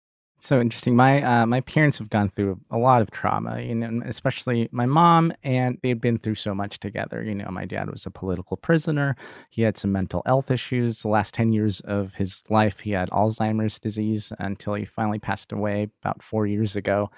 so 0.46 0.60
interesting. 0.60 0.96
My 0.96 1.22
uh, 1.22 1.46
my 1.46 1.60
parents 1.60 1.98
have 1.98 2.10
gone 2.10 2.28
through 2.28 2.60
a 2.70 2.78
lot 2.78 3.02
of 3.02 3.10
trauma, 3.10 3.60
you 3.60 3.74
know, 3.74 4.02
especially 4.04 4.68
my 4.72 4.86
mom, 4.86 5.32
and 5.42 5.78
they'd 5.82 6.00
been 6.00 6.18
through 6.18 6.34
so 6.34 6.54
much 6.54 6.80
together. 6.80 7.22
You 7.22 7.34
know, 7.34 7.48
my 7.50 7.64
dad 7.64 7.90
was 7.90 8.06
a 8.06 8.10
political 8.10 8.56
prisoner. 8.56 9.16
He 9.50 9.62
had 9.62 9.78
some 9.78 9.92
mental 9.92 10.22
health 10.26 10.50
issues. 10.50 11.02
The 11.02 11.08
last 11.08 11.34
ten 11.34 11.52
years 11.52 11.80
of 11.80 12.14
his 12.14 12.42
life, 12.50 12.80
he 12.80 12.90
had 12.92 13.10
Alzheimer's 13.10 13.78
disease 13.78 14.32
until 14.38 14.74
he 14.74 14.84
finally 14.84 15.18
passed 15.18 15.52
away 15.52 15.88
about 16.02 16.22
four 16.22 16.46
years 16.46 16.76
ago. 16.76 17.10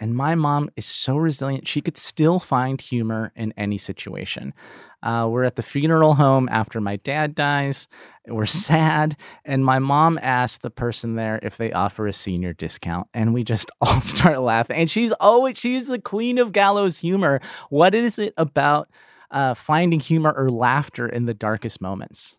And 0.00 0.14
my 0.14 0.34
mom 0.34 0.70
is 0.76 0.86
so 0.86 1.16
resilient; 1.16 1.66
she 1.66 1.80
could 1.80 1.96
still 1.96 2.38
find 2.38 2.80
humor 2.80 3.32
in 3.34 3.52
any 3.56 3.78
situation. 3.78 4.54
Uh, 5.02 5.28
we're 5.30 5.44
at 5.44 5.56
the 5.56 5.62
funeral 5.62 6.14
home 6.14 6.48
after 6.50 6.80
my 6.80 6.96
dad 6.96 7.34
dies. 7.34 7.88
We're 8.26 8.46
sad. 8.46 9.16
And 9.44 9.64
my 9.64 9.78
mom 9.78 10.18
asked 10.20 10.62
the 10.62 10.70
person 10.70 11.14
there 11.14 11.38
if 11.42 11.56
they 11.56 11.72
offer 11.72 12.06
a 12.06 12.12
senior 12.12 12.52
discount. 12.52 13.08
And 13.14 13.32
we 13.32 13.44
just 13.44 13.70
all 13.80 14.00
start 14.00 14.40
laughing. 14.40 14.76
And 14.76 14.90
she's 14.90 15.12
always, 15.12 15.58
she's 15.58 15.86
the 15.86 16.00
queen 16.00 16.38
of 16.38 16.52
gallows 16.52 16.98
humor. 16.98 17.40
What 17.70 17.94
is 17.94 18.18
it 18.18 18.34
about 18.36 18.90
uh, 19.30 19.54
finding 19.54 20.00
humor 20.00 20.32
or 20.32 20.48
laughter 20.48 21.08
in 21.08 21.26
the 21.26 21.34
darkest 21.34 21.80
moments? 21.80 22.36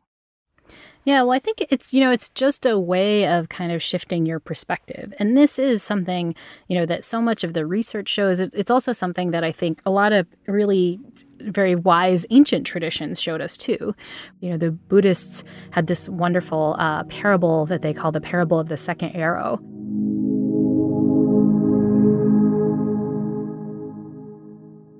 Yeah, 1.05 1.21
well, 1.23 1.31
I 1.31 1.39
think 1.39 1.65
it's, 1.69 1.93
you 1.93 2.01
know, 2.01 2.11
it's 2.11 2.29
just 2.29 2.65
a 2.65 2.77
way 2.77 3.27
of 3.27 3.49
kind 3.49 3.71
of 3.71 3.81
shifting 3.81 4.25
your 4.25 4.39
perspective. 4.39 5.13
And 5.17 5.37
this 5.37 5.57
is 5.57 5.81
something, 5.81 6.35
you 6.67 6.77
know, 6.77 6.85
that 6.85 7.03
so 7.03 7.21
much 7.21 7.43
of 7.43 7.53
the 7.53 7.65
research 7.65 8.09
shows. 8.09 8.39
It's 8.39 8.69
also 8.69 8.91
something 8.91 9.31
that 9.31 9.43
I 9.43 9.51
think 9.51 9.81
a 9.85 9.91
lot 9.91 10.11
of 10.11 10.27
really 10.45 10.99
very 11.39 11.73
wise 11.73 12.25
ancient 12.31 12.67
traditions 12.67 13.19
showed 13.19 13.39
us 13.41 13.55
too. 13.55 13.95
You 14.41 14.51
know, 14.51 14.57
the 14.57 14.71
Buddhists 14.71 15.43
had 15.71 15.87
this 15.87 16.09
wonderful 16.09 16.75
uh, 16.77 17.05
parable 17.05 17.65
that 17.67 17.81
they 17.81 17.93
call 17.93 18.11
the 18.11 18.21
parable 18.21 18.59
of 18.59 18.67
the 18.67 18.77
second 18.77 19.15
arrow. 19.15 19.59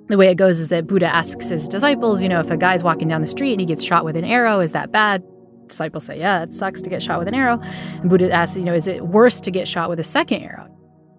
the 0.08 0.18
way 0.18 0.32
it 0.32 0.36
goes 0.36 0.58
is 0.58 0.70
that 0.70 0.88
Buddha 0.88 1.06
asks 1.06 1.50
his 1.50 1.68
disciples, 1.68 2.24
you 2.24 2.30
know, 2.30 2.40
if 2.40 2.50
a 2.50 2.58
guy's 2.58 2.84
walking 2.84 3.08
down 3.08 3.22
the 3.22 3.28
street 3.28 3.52
and 3.52 3.60
he 3.60 3.66
gets 3.68 3.84
shot 3.84 4.04
with 4.04 4.16
an 4.16 4.26
arrow, 4.26 4.60
is 4.60 4.72
that 4.72 4.92
bad? 4.92 5.24
Disciples 5.70 6.06
say, 6.06 6.20
yeah, 6.20 6.44
it 6.44 6.54
sucks 6.54 6.82
to 6.82 6.90
get 6.90 7.02
shot 7.02 7.20
with 7.20 7.28
an 7.28 7.34
arrow. 7.34 7.60
And 7.62 8.10
Buddha 8.10 8.32
asks, 8.32 8.58
you 8.58 8.64
know, 8.64 8.74
is 8.74 8.88
it 8.88 9.08
worse 9.08 9.40
to 9.42 9.52
get 9.52 9.68
shot 9.68 9.90
with 9.90 10.00
a 10.00 10.04
second 10.04 10.44
arrow? 10.44 10.68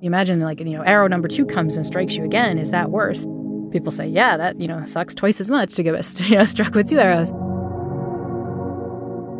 You 0.01 0.07
imagine, 0.07 0.41
like, 0.41 0.61
you 0.61 0.67
know, 0.67 0.83
arrow 0.83 1.09
number 1.09 1.29
two 1.29 1.45
comes 1.45 1.77
and 1.77 1.85
strikes 1.85 2.15
you 2.15 2.25
again. 2.25 2.59
Is 2.59 2.71
that 2.71 2.91
worse? 2.91 3.27
People 3.71 3.93
say, 3.93 4.07
yeah, 4.07 4.37
that, 4.37 4.61
you 4.61 4.67
know, 4.67 4.85
sucks 4.85 5.15
twice 5.15 5.41
as 5.41 5.51
much 5.51 5.75
to 5.75 5.83
get 5.83 6.21
you 6.29 6.37
know, 6.37 6.45
struck 6.45 6.75
with 6.75 6.89
two 6.89 6.99
arrows. 6.99 7.31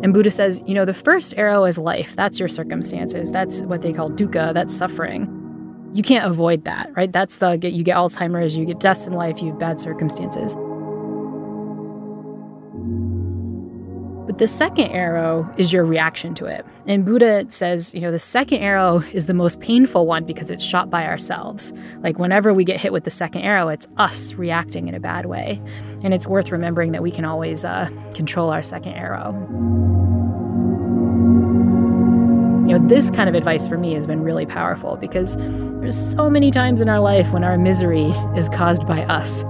And 0.03 0.13
Buddha 0.13 0.31
says, 0.31 0.63
you 0.65 0.73
know, 0.73 0.85
the 0.85 0.93
first 0.93 1.33
arrow 1.37 1.63
is 1.65 1.77
life. 1.77 2.15
That's 2.15 2.39
your 2.39 2.47
circumstances. 2.47 3.29
That's 3.29 3.61
what 3.61 3.83
they 3.83 3.93
call 3.93 4.09
dukkha. 4.09 4.53
That's 4.53 4.75
suffering. 4.75 5.37
You 5.93 6.01
can't 6.03 6.25
avoid 6.25 6.63
that, 6.65 6.89
right? 6.95 7.11
That's 7.11 7.37
the 7.37 7.59
you 7.61 7.83
get 7.83 7.97
Alzheimer's, 7.97 8.55
you 8.55 8.65
get 8.65 8.79
deaths 8.79 9.05
in 9.05 9.13
life, 9.13 9.41
you 9.41 9.49
have 9.49 9.59
bad 9.59 9.81
circumstances. 9.81 10.55
The 14.41 14.47
second 14.47 14.89
arrow 14.89 15.47
is 15.59 15.71
your 15.71 15.85
reaction 15.85 16.33
to 16.33 16.47
it. 16.47 16.65
And 16.87 17.05
Buddha 17.05 17.45
says, 17.49 17.93
you 17.93 18.01
know, 18.01 18.09
the 18.09 18.17
second 18.17 18.57
arrow 18.63 19.03
is 19.13 19.27
the 19.27 19.35
most 19.35 19.59
painful 19.59 20.07
one 20.07 20.25
because 20.25 20.49
it's 20.49 20.63
shot 20.63 20.89
by 20.89 21.05
ourselves. 21.05 21.71
Like 21.99 22.17
whenever 22.17 22.51
we 22.51 22.63
get 22.63 22.79
hit 22.79 22.91
with 22.91 23.03
the 23.03 23.11
second 23.11 23.43
arrow, 23.43 23.67
it's 23.67 23.87
us 23.97 24.33
reacting 24.33 24.87
in 24.87 24.95
a 24.95 24.99
bad 24.99 25.27
way. 25.27 25.61
And 26.03 26.11
it's 26.11 26.25
worth 26.25 26.51
remembering 26.51 26.91
that 26.93 27.03
we 27.03 27.11
can 27.11 27.23
always 27.23 27.63
uh, 27.63 27.87
control 28.15 28.49
our 28.49 28.63
second 28.63 28.93
arrow. 28.93 29.31
You 32.67 32.79
know, 32.79 32.87
this 32.87 33.11
kind 33.11 33.29
of 33.29 33.35
advice 33.35 33.67
for 33.67 33.77
me 33.77 33.93
has 33.93 34.07
been 34.07 34.23
really 34.23 34.47
powerful 34.47 34.95
because 34.95 35.35
there's 35.35 36.11
so 36.13 36.31
many 36.31 36.49
times 36.49 36.81
in 36.81 36.89
our 36.89 36.99
life 36.99 37.31
when 37.31 37.43
our 37.43 37.59
misery 37.59 38.09
is 38.35 38.49
caused 38.49 38.87
by 38.87 39.03
us. 39.03 39.43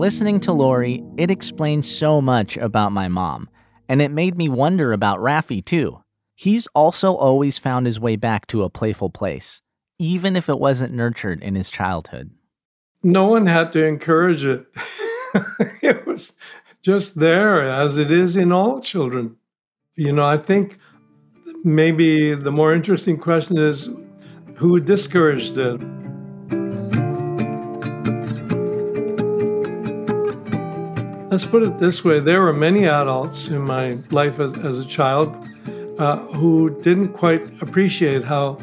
Listening 0.00 0.40
to 0.40 0.52
Laurie, 0.52 1.04
it 1.18 1.30
explains 1.30 1.86
so 1.86 2.22
much 2.22 2.56
about 2.56 2.90
my 2.90 3.06
mom, 3.06 3.50
and 3.86 4.00
it 4.00 4.10
made 4.10 4.34
me 4.34 4.48
wonder 4.48 4.94
about 4.94 5.18
Raffi 5.18 5.62
too. 5.62 6.02
He's 6.34 6.66
also 6.68 7.12
always 7.12 7.58
found 7.58 7.84
his 7.84 8.00
way 8.00 8.16
back 8.16 8.46
to 8.46 8.62
a 8.62 8.70
playful 8.70 9.10
place, 9.10 9.60
even 9.98 10.36
if 10.36 10.48
it 10.48 10.58
wasn't 10.58 10.94
nurtured 10.94 11.42
in 11.42 11.54
his 11.54 11.68
childhood. 11.70 12.30
No 13.02 13.26
one 13.26 13.44
had 13.44 13.72
to 13.74 13.84
encourage 13.84 14.42
it. 14.42 14.64
it 15.82 16.06
was 16.06 16.32
just 16.80 17.18
there 17.18 17.60
as 17.60 17.98
it 17.98 18.10
is 18.10 18.36
in 18.36 18.52
all 18.52 18.80
children. 18.80 19.36
You 19.96 20.12
know, 20.12 20.24
I 20.24 20.38
think 20.38 20.78
maybe 21.62 22.34
the 22.34 22.50
more 22.50 22.72
interesting 22.72 23.18
question 23.18 23.58
is 23.58 23.90
who 24.54 24.80
discouraged 24.80 25.58
it? 25.58 25.78
Let's 31.30 31.44
put 31.44 31.62
it 31.62 31.78
this 31.78 32.04
way 32.04 32.18
there 32.18 32.42
were 32.42 32.52
many 32.52 32.88
adults 32.88 33.46
in 33.46 33.60
my 33.60 33.98
life 34.10 34.40
as, 34.40 34.58
as 34.58 34.80
a 34.80 34.84
child 34.84 35.28
uh, 35.96 36.16
who 36.34 36.76
didn't 36.82 37.12
quite 37.12 37.42
appreciate 37.62 38.24
how 38.24 38.58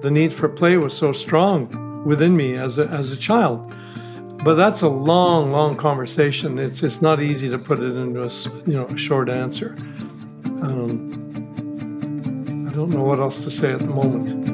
the 0.00 0.08
need 0.08 0.32
for 0.32 0.48
play 0.48 0.76
was 0.76 0.96
so 0.96 1.10
strong 1.10 2.04
within 2.04 2.36
me 2.36 2.54
as 2.54 2.78
a, 2.78 2.86
as 2.90 3.10
a 3.10 3.16
child. 3.16 3.74
But 4.44 4.54
that's 4.54 4.82
a 4.82 4.88
long, 4.88 5.50
long 5.50 5.76
conversation. 5.76 6.60
It's, 6.60 6.84
it's 6.84 7.02
not 7.02 7.20
easy 7.20 7.48
to 7.48 7.58
put 7.58 7.80
it 7.80 7.96
into 7.96 8.20
a, 8.20 8.30
you 8.68 8.74
know, 8.74 8.86
a 8.86 8.96
short 8.96 9.28
answer. 9.28 9.74
Um, 10.62 11.10
I 12.68 12.72
don't 12.72 12.90
know 12.90 13.02
what 13.02 13.18
else 13.18 13.42
to 13.42 13.50
say 13.50 13.72
at 13.72 13.80
the 13.80 13.86
moment. 13.86 14.53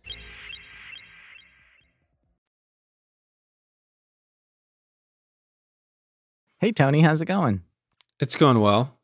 Hey, 6.61 6.71
Tony, 6.71 7.01
how's 7.01 7.21
it 7.21 7.25
going? 7.25 7.63
It's 8.19 8.35
going 8.35 8.59
well. 8.59 8.95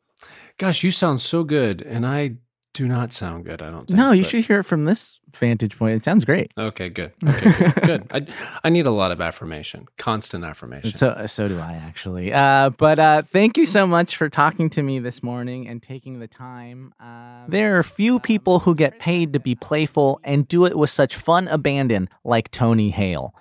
Gosh, 0.58 0.84
you 0.84 0.92
sound 0.92 1.20
so 1.20 1.42
good, 1.42 1.82
and 1.82 2.06
I 2.06 2.36
do 2.72 2.86
not 2.86 3.12
sound 3.12 3.46
good. 3.46 3.60
I 3.62 3.70
don't 3.72 3.88
think. 3.88 3.96
no, 3.96 4.12
you 4.12 4.22
but- 4.22 4.30
should 4.30 4.44
hear 4.44 4.60
it 4.60 4.62
from 4.62 4.84
this 4.84 5.18
vantage 5.34 5.76
point. 5.76 5.96
It 5.96 6.04
sounds 6.04 6.24
great. 6.24 6.52
Okay, 6.56 6.88
good. 6.88 7.10
Okay, 7.26 7.50
good. 7.58 7.74
good. 7.82 8.06
I, 8.12 8.26
I 8.62 8.70
need 8.70 8.86
a 8.86 8.92
lot 8.92 9.10
of 9.10 9.20
affirmation, 9.20 9.88
constant 9.96 10.44
affirmation. 10.44 10.92
So 10.92 11.26
so 11.26 11.48
do 11.48 11.58
I 11.58 11.72
actually. 11.72 12.32
Uh, 12.32 12.70
but 12.70 13.00
uh, 13.00 13.22
thank 13.32 13.56
you 13.56 13.66
so 13.66 13.88
much 13.88 14.14
for 14.14 14.28
talking 14.28 14.70
to 14.70 14.82
me 14.84 15.00
this 15.00 15.20
morning 15.24 15.66
and 15.66 15.82
taking 15.82 16.20
the 16.20 16.28
time. 16.28 16.94
Uh, 17.00 17.42
there 17.48 17.76
are 17.76 17.82
few 17.82 18.20
people 18.20 18.60
who 18.60 18.76
get 18.76 19.00
paid 19.00 19.32
to 19.32 19.40
be 19.40 19.56
playful 19.56 20.20
and 20.22 20.46
do 20.46 20.64
it 20.64 20.78
with 20.78 20.90
such 20.90 21.16
fun 21.16 21.48
abandon 21.48 22.08
like 22.22 22.52
Tony 22.52 22.90
Hale. 22.90 23.34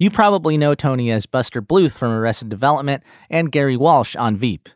You 0.00 0.10
probably 0.10 0.56
know 0.56 0.74
Tony 0.74 1.10
as 1.10 1.26
Buster 1.26 1.60
Bluth 1.60 1.98
from 1.98 2.10
Arrested 2.10 2.48
Development 2.48 3.02
and 3.28 3.52
Gary 3.52 3.76
Walsh 3.76 4.16
on 4.16 4.34
Veep. 4.34 4.70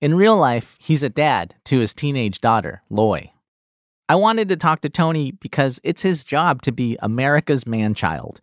In 0.00 0.14
real 0.14 0.36
life, 0.36 0.76
he's 0.78 1.02
a 1.02 1.08
dad 1.08 1.56
to 1.64 1.80
his 1.80 1.92
teenage 1.92 2.40
daughter, 2.40 2.80
Loy. 2.88 3.32
I 4.08 4.14
wanted 4.14 4.48
to 4.50 4.56
talk 4.56 4.80
to 4.82 4.88
Tony 4.88 5.32
because 5.32 5.80
it's 5.82 6.02
his 6.02 6.22
job 6.22 6.62
to 6.62 6.70
be 6.70 6.96
America's 7.02 7.66
man 7.66 7.94
child. 7.94 8.40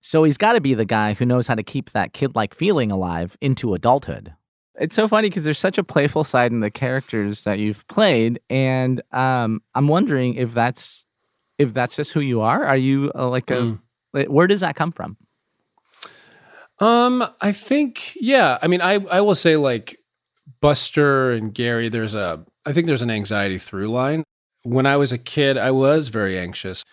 So 0.00 0.24
he's 0.24 0.36
got 0.36 0.54
to 0.54 0.60
be 0.60 0.74
the 0.74 0.84
guy 0.84 1.14
who 1.14 1.24
knows 1.24 1.46
how 1.46 1.54
to 1.54 1.62
keep 1.62 1.90
that 1.90 2.12
kid 2.12 2.34
like 2.34 2.56
feeling 2.56 2.90
alive 2.90 3.38
into 3.40 3.72
adulthood. 3.72 4.34
It's 4.80 4.96
so 4.96 5.06
funny 5.06 5.28
because 5.28 5.44
there's 5.44 5.60
such 5.60 5.78
a 5.78 5.84
playful 5.84 6.24
side 6.24 6.50
in 6.50 6.58
the 6.58 6.72
characters 6.72 7.44
that 7.44 7.60
you've 7.60 7.86
played, 7.86 8.40
and 8.50 9.00
um, 9.12 9.62
I'm 9.76 9.86
wondering 9.86 10.34
if 10.34 10.54
that's 10.54 11.06
if 11.56 11.72
that's 11.72 11.94
just 11.94 12.14
who 12.14 12.20
you 12.20 12.40
are. 12.40 12.64
Are 12.64 12.76
you 12.76 13.12
uh, 13.14 13.28
like 13.28 13.48
a 13.52 13.78
like, 14.12 14.26
where 14.26 14.48
does 14.48 14.60
that 14.60 14.74
come 14.74 14.90
from? 14.90 15.16
Um, 16.78 17.24
I 17.40 17.52
think 17.52 18.16
yeah. 18.20 18.58
I 18.62 18.66
mean, 18.66 18.80
I 18.80 18.94
I 18.94 19.20
will 19.20 19.34
say 19.34 19.56
like 19.56 19.98
Buster 20.60 21.32
and 21.32 21.54
Gary. 21.54 21.88
There's 21.88 22.14
a 22.14 22.44
I 22.64 22.72
think 22.72 22.86
there's 22.86 23.02
an 23.02 23.10
anxiety 23.10 23.58
through 23.58 23.90
line. 23.90 24.24
When 24.62 24.86
I 24.86 24.96
was 24.96 25.12
a 25.12 25.18
kid, 25.18 25.58
I 25.58 25.72
was 25.72 26.08
very 26.08 26.38
anxious. 26.38 26.84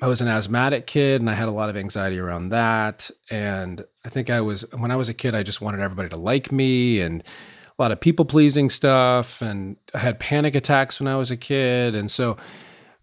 I 0.00 0.06
was 0.06 0.20
an 0.20 0.28
asthmatic 0.28 0.86
kid, 0.86 1.20
and 1.20 1.28
I 1.28 1.34
had 1.34 1.48
a 1.48 1.52
lot 1.52 1.70
of 1.70 1.76
anxiety 1.76 2.18
around 2.18 2.50
that. 2.50 3.10
And 3.30 3.84
I 4.04 4.08
think 4.08 4.30
I 4.30 4.40
was 4.40 4.64
when 4.72 4.90
I 4.90 4.96
was 4.96 5.08
a 5.08 5.14
kid, 5.14 5.34
I 5.34 5.42
just 5.42 5.60
wanted 5.60 5.80
everybody 5.80 6.08
to 6.10 6.16
like 6.16 6.52
me 6.52 7.00
and 7.00 7.22
a 7.22 7.82
lot 7.82 7.92
of 7.92 8.00
people 8.00 8.24
pleasing 8.24 8.70
stuff. 8.70 9.42
And 9.42 9.76
I 9.94 9.98
had 9.98 10.20
panic 10.20 10.54
attacks 10.54 11.00
when 11.00 11.08
I 11.08 11.16
was 11.16 11.30
a 11.30 11.36
kid, 11.36 11.94
and 11.94 12.10
so 12.10 12.36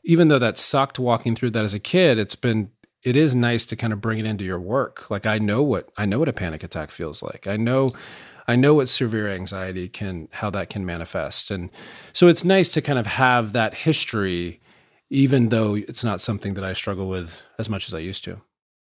even 0.05 0.27
though 0.27 0.39
that 0.39 0.57
sucked 0.57 0.99
walking 0.99 1.35
through 1.35 1.49
that 1.51 1.65
as 1.65 1.73
a 1.73 1.79
kid, 1.79 2.19
it's 2.19 2.35
been 2.35 2.69
it 3.05 3.15
is 3.15 3.35
nice 3.35 3.65
to 3.67 3.75
kind 3.75 3.93
of 3.93 4.01
bring 4.01 4.19
it 4.19 4.25
into 4.25 4.43
your 4.43 4.59
work. 4.59 5.09
Like 5.09 5.25
I 5.25 5.37
know 5.37 5.61
what 5.61 5.89
I 5.95 6.05
know 6.05 6.19
what 6.19 6.27
a 6.27 6.33
panic 6.33 6.63
attack 6.63 6.91
feels 6.91 7.21
like. 7.21 7.47
I 7.47 7.55
know 7.55 7.91
I 8.47 8.55
know 8.55 8.73
what 8.73 8.89
severe 8.89 9.29
anxiety 9.29 9.87
can, 9.87 10.27
how 10.31 10.49
that 10.51 10.69
can 10.69 10.85
manifest. 10.85 11.49
And 11.49 11.69
so 12.13 12.27
it's 12.27 12.43
nice 12.43 12.71
to 12.73 12.81
kind 12.81 12.99
of 12.99 13.05
have 13.07 13.53
that 13.53 13.73
history, 13.73 14.59
even 15.09 15.49
though 15.49 15.75
it's 15.75 16.03
not 16.03 16.21
something 16.21 16.53
that 16.55 16.63
I 16.63 16.73
struggle 16.73 17.07
with 17.07 17.41
as 17.57 17.69
much 17.69 17.87
as 17.87 17.93
I 17.93 17.99
used 17.99 18.23
to. 18.25 18.41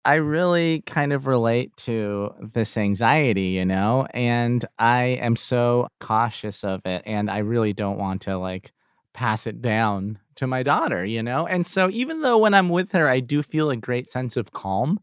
I 0.04 0.16
really 0.16 0.82
kind 0.82 1.14
of 1.14 1.28
relate 1.28 1.76
to 1.78 2.34
this 2.40 2.76
anxiety, 2.76 3.50
you 3.50 3.66
know, 3.66 4.08
and 4.14 4.66
I 4.80 5.04
am 5.22 5.36
so 5.36 5.88
cautious 6.00 6.64
of 6.64 6.82
it. 6.86 7.04
And 7.06 7.30
I 7.30 7.40
really 7.40 7.74
don't 7.74 8.00
want 8.00 8.22
to 8.24 8.38
like 8.38 8.72
pass 9.14 9.46
it 9.48 9.62
down 9.62 10.20
to 10.36 10.48
my 10.48 10.64
daughter, 10.64 11.04
you 11.06 11.22
know? 11.22 11.46
And 11.48 11.66
so 11.66 11.90
even 11.90 12.22
though 12.22 12.38
when 12.38 12.54
I'm 12.54 12.70
with 12.70 12.92
her, 12.94 13.08
I 13.10 13.20
do 13.20 13.44
feel 13.44 13.70
a 13.70 13.76
great 13.76 14.10
sense 14.10 14.38
of 14.38 14.52
calm 14.52 15.00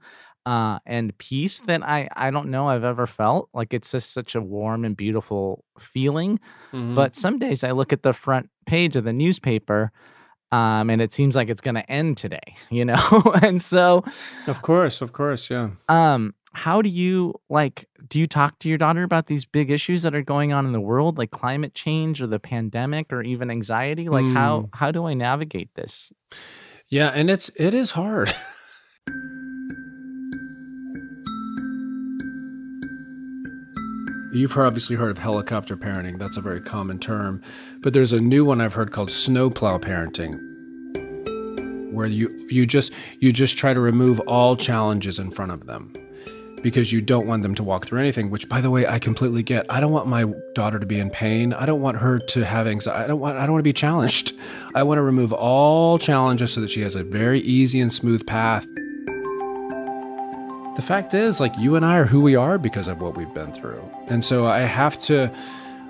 uh, 0.47 0.79
and 0.87 1.17
peace 1.19 1.61
that 1.61 1.83
I, 1.83 2.09
I 2.17 2.31
don't 2.31 2.49
know 2.49 2.69
I've 2.69 2.85
ever 2.85 3.07
felt. 3.07 3.51
Like 3.53 3.75
it's 3.75 3.91
just 3.93 4.13
such 4.13 4.35
a 4.35 4.41
warm 4.41 4.85
and 4.85 4.97
beautiful 4.97 5.65
feeling. 5.79 6.41
Mhm. 6.73 6.95
But 6.95 7.15
some 7.15 7.39
days 7.39 7.63
I 7.65 7.73
look 7.73 7.93
at 7.93 8.03
the 8.03 8.13
front 8.15 8.49
page 8.67 8.97
of 8.97 9.05
the 9.05 9.13
newspaper 9.13 9.93
um, 10.51 10.89
and 10.89 11.03
it 11.03 11.13
seems 11.13 11.37
like 11.37 11.51
it's 11.51 11.61
going 11.61 11.75
to 11.75 11.91
end 11.93 12.17
today, 12.17 12.57
you 12.71 12.87
know? 12.87 12.97
and 13.43 13.61
so, 13.61 14.03
Of 14.47 14.63
course, 14.63 15.03
of 15.03 15.13
course, 15.13 15.51
yeah. 15.51 15.69
um, 15.91 16.35
how 16.55 16.81
do 16.83 16.89
you 16.89 17.35
like 17.51 17.87
do 18.09 18.19
you 18.19 18.27
talk 18.27 18.59
to 18.59 18.69
your 18.69 18.79
daughter 18.79 19.03
about 19.03 19.27
these 19.27 19.45
big 19.45 19.71
issues 19.71 20.03
that 20.03 20.15
are 20.15 20.23
going 20.23 20.53
on 20.53 20.65
in 20.67 20.73
the 20.73 20.81
world 20.81 21.19
like 21.19 21.31
climate 21.31 21.75
change 21.75 22.23
or 22.23 22.27
the 22.27 22.39
pandemic 22.39 23.13
or 23.13 23.23
even 23.23 23.51
anxiety 23.51 24.09
like 24.09 24.25
how 24.27 24.63
Mm. 24.63 24.69
how 24.75 24.91
do 24.91 25.05
i 25.07 25.15
navigate 25.15 25.69
this 25.75 26.13
Yeah, 26.89 27.09
and 27.09 27.29
it's 27.29 27.51
it 27.57 27.75
is 27.75 27.91
hard. 27.93 28.35
You've 34.31 34.57
obviously 34.59 34.95
heard 34.97 35.11
of 35.11 35.19
helicopter 35.19 35.77
parenting. 35.77 36.19
That's 36.19 36.37
a 36.37 36.41
very 36.43 36.61
common 36.61 36.99
term. 36.99 37.43
But 37.81 37.95
there's 37.95 38.13
a 38.13 38.21
new 38.21 38.45
one 38.45 38.61
I've 38.61 38.75
heard 38.75 38.93
called 38.93 39.11
snowplow 39.11 39.79
parenting, 39.79 40.33
where 41.93 42.07
you 42.07 42.29
you 42.51 42.67
just 42.67 42.93
you 43.21 43.33
just 43.33 43.57
try 43.57 43.73
to 43.73 43.81
remove 43.81 44.21
all 44.21 44.55
challenges 44.55 45.19
in 45.19 45.31
front 45.31 45.53
of 45.53 45.67
them 45.67 45.93
because 46.63 46.93
you 46.93 47.01
don't 47.01 47.27
want 47.27 47.43
them 47.43 47.55
to 47.57 47.63
walk 47.63 47.87
through 47.87 48.01
anything. 48.01 48.31
Which, 48.31 48.49
by 48.49 48.61
the 48.61 48.71
way, 48.71 48.87
I 48.87 48.99
completely 48.99 49.43
get. 49.43 49.67
I 49.69 49.81
don't 49.81 49.93
want 49.93 50.07
my 50.07 50.25
daughter 50.55 50.79
to 50.79 50.87
be 50.87 50.99
in 50.99 51.11
pain. 51.11 51.53
I 51.53 51.67
don't 51.67 51.81
want 51.81 51.99
her 51.99 52.19
to 52.19 52.45
have 52.45 52.67
anxiety. 52.67 53.05
I 53.05 53.07
don't 53.07 53.21
want 53.21 53.37
I 53.39 53.43
don't 53.43 53.53
want 53.53 53.61
to 53.61 53.69
be 53.69 53.73
challenged. 53.73 54.33
I 54.75 54.83
want 54.83 54.99
to 54.99 55.03
remove 55.03 55.33
all 55.33 55.99
challenges 55.99 56.53
so 56.53 56.61
that 56.61 56.71
she 56.71 56.83
has 56.83 56.95
a 56.95 57.03
very 57.03 57.41
easy 57.41 57.81
and 57.81 57.93
smooth 57.93 58.27
path. 58.27 58.67
The 60.79 60.83
fact 60.83 61.13
is, 61.13 61.41
like, 61.41 61.59
you 61.59 61.75
and 61.75 61.85
I 61.85 61.97
are 61.97 62.05
who 62.05 62.23
we 62.23 62.37
are 62.37 62.57
because 62.57 62.87
of 62.87 63.01
what 63.01 63.17
we've 63.17 63.35
been 63.35 63.53
through. 63.53 63.83
And 64.11 64.25
so 64.25 64.47
I 64.47 64.61
have 64.61 64.97
to, 65.03 65.29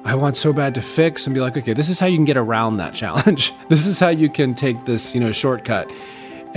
I 0.07 0.15
want 0.15 0.39
so 0.39 0.51
bad 0.51 0.75
to 0.77 0.81
fix 0.81 1.27
and 1.27 1.35
be 1.35 1.41
like, 1.41 1.59
okay, 1.59 1.75
this 1.75 1.91
is 1.91 1.99
how 1.99 2.07
you 2.07 2.17
can 2.17 2.25
get 2.25 2.39
around 2.39 2.79
that 2.79 2.95
challenge. 2.95 3.53
this 3.69 3.87
is 3.87 4.01
how 4.01 4.09
you 4.09 4.31
can 4.31 4.55
take 4.55 4.83
this, 4.87 5.15
you 5.15 5.21
know, 5.21 5.31
shortcut. 5.31 5.91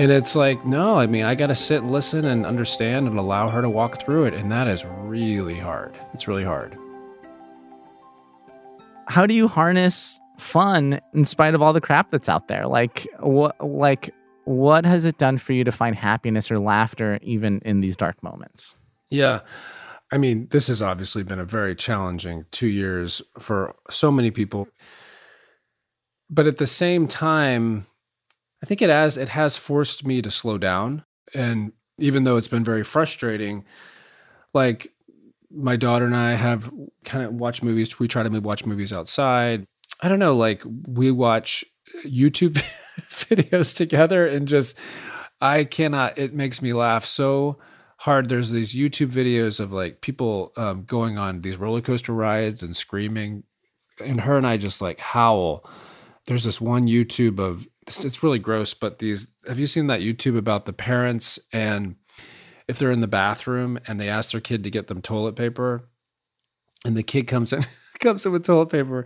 And 0.01 0.11
it's 0.11 0.35
like, 0.35 0.65
no, 0.65 0.97
I 0.97 1.05
mean, 1.05 1.25
I 1.25 1.35
got 1.35 1.47
to 1.47 1.55
sit 1.55 1.83
and 1.83 1.91
listen 1.91 2.25
and 2.25 2.43
understand 2.43 3.07
and 3.07 3.19
allow 3.19 3.49
her 3.49 3.61
to 3.61 3.69
walk 3.69 4.01
through 4.01 4.23
it. 4.25 4.33
And 4.33 4.51
that 4.51 4.67
is 4.67 4.83
really 4.83 5.59
hard. 5.59 5.95
It's 6.15 6.27
really 6.27 6.43
hard. 6.43 6.75
how 9.07 9.27
do 9.27 9.35
you 9.35 9.47
harness 9.47 10.19
fun 10.39 10.99
in 11.13 11.23
spite 11.23 11.53
of 11.53 11.61
all 11.61 11.71
the 11.71 11.81
crap 11.81 12.09
that's 12.09 12.27
out 12.29 12.47
there 12.47 12.65
like 12.65 13.07
what 13.19 13.55
like 13.63 14.11
what 14.45 14.85
has 14.85 15.05
it 15.05 15.19
done 15.19 15.37
for 15.37 15.53
you 15.53 15.63
to 15.63 15.71
find 15.71 15.95
happiness 15.95 16.49
or 16.49 16.57
laughter 16.57 17.19
even 17.21 17.59
in 17.63 17.81
these 17.81 17.95
dark 17.95 18.23
moments 18.23 18.75
Yeah. 19.11 19.41
I 20.11 20.17
mean, 20.17 20.47
this 20.49 20.67
has 20.67 20.81
obviously 20.81 21.21
been 21.23 21.39
a 21.39 21.45
very 21.45 21.75
challenging 21.75 22.45
two 22.51 22.67
years 22.67 23.21
for 23.37 23.75
so 23.89 24.11
many 24.11 24.31
people. 24.31 24.67
But 26.29 26.47
at 26.47 26.57
the 26.57 26.67
same 26.67 27.07
time, 27.07 27.85
I 28.63 28.65
think 28.65 28.81
it 28.81 28.89
has 28.89 29.17
it 29.17 29.29
has 29.29 29.57
forced 29.57 30.05
me 30.05 30.21
to 30.21 30.31
slow 30.31 30.57
down. 30.57 31.03
And 31.33 31.73
even 31.97 32.23
though 32.23 32.37
it's 32.37 32.47
been 32.47 32.63
very 32.63 32.83
frustrating, 32.83 33.65
like 34.53 34.91
my 35.53 35.75
daughter 35.75 36.05
and 36.05 36.15
I 36.15 36.35
have 36.35 36.71
kind 37.03 37.25
of 37.25 37.33
watched 37.33 37.63
movies. 37.63 37.99
We 37.99 38.07
try 38.07 38.23
to 38.23 38.29
move 38.29 38.45
watch 38.45 38.65
movies 38.65 38.93
outside. 38.93 39.65
I 40.01 40.07
don't 40.07 40.19
know, 40.19 40.35
like 40.35 40.61
we 40.87 41.11
watch 41.11 41.65
YouTube 42.05 42.61
videos 43.09 43.75
together 43.75 44.25
and 44.25 44.47
just 44.47 44.77
I 45.41 45.63
cannot 45.63 46.17
it 46.17 46.33
makes 46.33 46.61
me 46.61 46.73
laugh 46.73 47.05
so 47.05 47.57
hard. 47.97 48.29
There's 48.29 48.51
these 48.51 48.73
YouTube 48.73 49.11
videos 49.11 49.59
of 49.59 49.71
like 49.71 50.01
people 50.01 50.53
um, 50.57 50.83
going 50.85 51.17
on 51.17 51.41
these 51.41 51.57
roller 51.57 51.81
coaster 51.81 52.13
rides 52.13 52.63
and 52.63 52.75
screaming, 52.75 53.43
and 54.03 54.21
her 54.21 54.37
and 54.37 54.47
I 54.47 54.57
just 54.57 54.81
like 54.81 54.99
howl. 54.99 55.67
There's 56.27 56.43
this 56.43 56.61
one 56.61 56.87
YouTube 56.87 57.39
of 57.39 57.67
it's 57.87 58.05
it's 58.05 58.23
really 58.23 58.39
gross, 58.39 58.73
but 58.73 58.99
these 58.99 59.27
have 59.47 59.59
you 59.59 59.67
seen 59.67 59.87
that 59.87 60.01
YouTube 60.01 60.37
about 60.37 60.65
the 60.65 60.73
parents 60.73 61.39
and 61.51 61.95
if 62.67 62.77
they're 62.79 62.91
in 62.91 63.01
the 63.01 63.07
bathroom 63.07 63.79
and 63.85 63.99
they 63.99 64.07
ask 64.07 64.31
their 64.31 64.41
kid 64.41 64.63
to 64.63 64.69
get 64.69 64.87
them 64.87 65.01
toilet 65.01 65.35
paper, 65.35 65.89
and 66.85 66.95
the 66.95 67.03
kid 67.03 67.27
comes 67.27 67.51
in 67.53 67.65
comes 67.99 68.25
in 68.25 68.31
with 68.31 68.45
toilet 68.45 68.69
paper, 68.69 69.05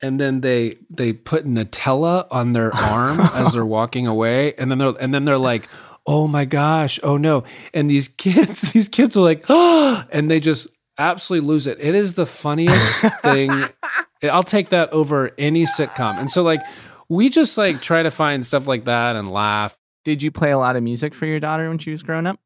and 0.00 0.20
then 0.20 0.42
they 0.42 0.78
they 0.90 1.12
put 1.12 1.46
Nutella 1.46 2.26
on 2.30 2.52
their 2.52 2.74
arm 2.76 3.20
as 3.20 3.52
they're 3.52 3.66
walking 3.66 4.06
away, 4.06 4.54
and 4.54 4.70
then 4.70 4.78
they're 4.78 4.94
and 5.00 5.14
then 5.14 5.24
they're 5.24 5.38
like, 5.38 5.68
"Oh 6.06 6.28
my 6.28 6.44
gosh, 6.44 7.00
oh 7.02 7.16
no!" 7.16 7.44
And 7.72 7.90
these 7.90 8.08
kids, 8.08 8.60
these 8.72 8.88
kids 8.88 9.16
are 9.16 9.22
like, 9.22 9.44
"Oh!" 9.48 10.04
and 10.12 10.30
they 10.30 10.40
just 10.40 10.68
absolutely 10.98 11.48
lose 11.48 11.66
it. 11.66 11.78
It 11.80 11.94
is 11.94 12.14
the 12.14 12.26
funniest 12.26 13.00
thing. 13.22 13.50
I'll 14.22 14.42
take 14.42 14.68
that 14.68 14.92
over 14.92 15.30
any 15.38 15.64
sitcom. 15.64 16.18
And 16.18 16.30
so 16.30 16.42
like 16.42 16.60
we 17.10 17.28
just 17.28 17.58
like 17.58 17.82
try 17.82 18.02
to 18.02 18.10
find 18.10 18.46
stuff 18.46 18.66
like 18.66 18.86
that 18.86 19.16
and 19.16 19.30
laugh. 19.30 19.76
did 20.04 20.22
you 20.22 20.30
play 20.30 20.50
a 20.50 20.58
lot 20.58 20.76
of 20.76 20.82
music 20.82 21.14
for 21.14 21.26
your 21.26 21.40
daughter 21.40 21.68
when 21.68 21.78
she 21.78 21.90
was 21.90 22.02
growing 22.02 22.26
up 22.26 22.40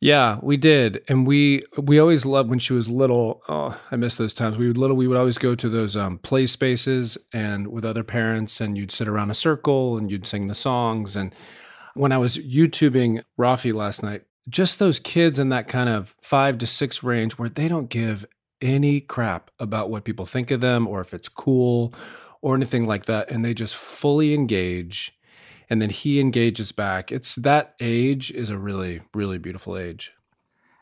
Yeah, 0.00 0.40
we 0.42 0.56
did, 0.56 1.04
and 1.06 1.24
we 1.28 1.62
we 1.78 2.00
always 2.00 2.26
loved 2.26 2.50
when 2.50 2.58
she 2.58 2.72
was 2.72 2.88
little. 2.88 3.40
Oh, 3.48 3.80
I 3.88 3.94
miss 3.94 4.16
those 4.16 4.34
times. 4.34 4.56
We 4.58 4.66
would 4.66 4.76
little. 4.76 4.96
We 4.96 5.06
would 5.06 5.16
always 5.16 5.38
go 5.38 5.54
to 5.54 5.68
those 5.68 5.94
um, 5.94 6.18
play 6.18 6.46
spaces 6.46 7.16
and 7.32 7.68
with 7.68 7.84
other 7.84 8.02
parents, 8.02 8.60
and 8.60 8.76
you'd 8.76 8.90
sit 8.90 9.06
around 9.06 9.30
a 9.30 9.34
circle 9.34 9.96
and 9.96 10.10
you'd 10.10 10.26
sing 10.26 10.48
the 10.48 10.56
songs. 10.56 11.14
And 11.14 11.32
when 11.94 12.10
I 12.10 12.18
was 12.18 12.36
YouTubing 12.36 13.22
Raffi 13.38 13.72
last 13.72 14.02
night, 14.02 14.22
just 14.48 14.80
those 14.80 14.98
kids 14.98 15.38
in 15.38 15.50
that 15.50 15.68
kind 15.68 15.88
of 15.88 16.16
five 16.20 16.58
to 16.58 16.66
six 16.66 17.04
range 17.04 17.34
where 17.34 17.48
they 17.48 17.68
don't 17.68 17.88
give 17.88 18.26
any 18.60 19.00
crap 19.00 19.52
about 19.60 19.88
what 19.88 20.02
people 20.02 20.26
think 20.26 20.50
of 20.50 20.60
them 20.60 20.88
or 20.88 21.00
if 21.00 21.14
it's 21.14 21.28
cool 21.28 21.94
or 22.42 22.54
anything 22.54 22.86
like 22.86 23.06
that, 23.06 23.30
and 23.30 23.42
they 23.42 23.54
just 23.54 23.74
fully 23.74 24.34
engage 24.34 25.16
and 25.72 25.80
then 25.80 25.88
he 25.88 26.20
engages 26.20 26.70
back. 26.70 27.10
It's 27.10 27.34
that 27.36 27.74
age 27.80 28.30
is 28.30 28.50
a 28.50 28.58
really, 28.58 29.00
really 29.14 29.38
beautiful 29.38 29.78
age. 29.78 30.12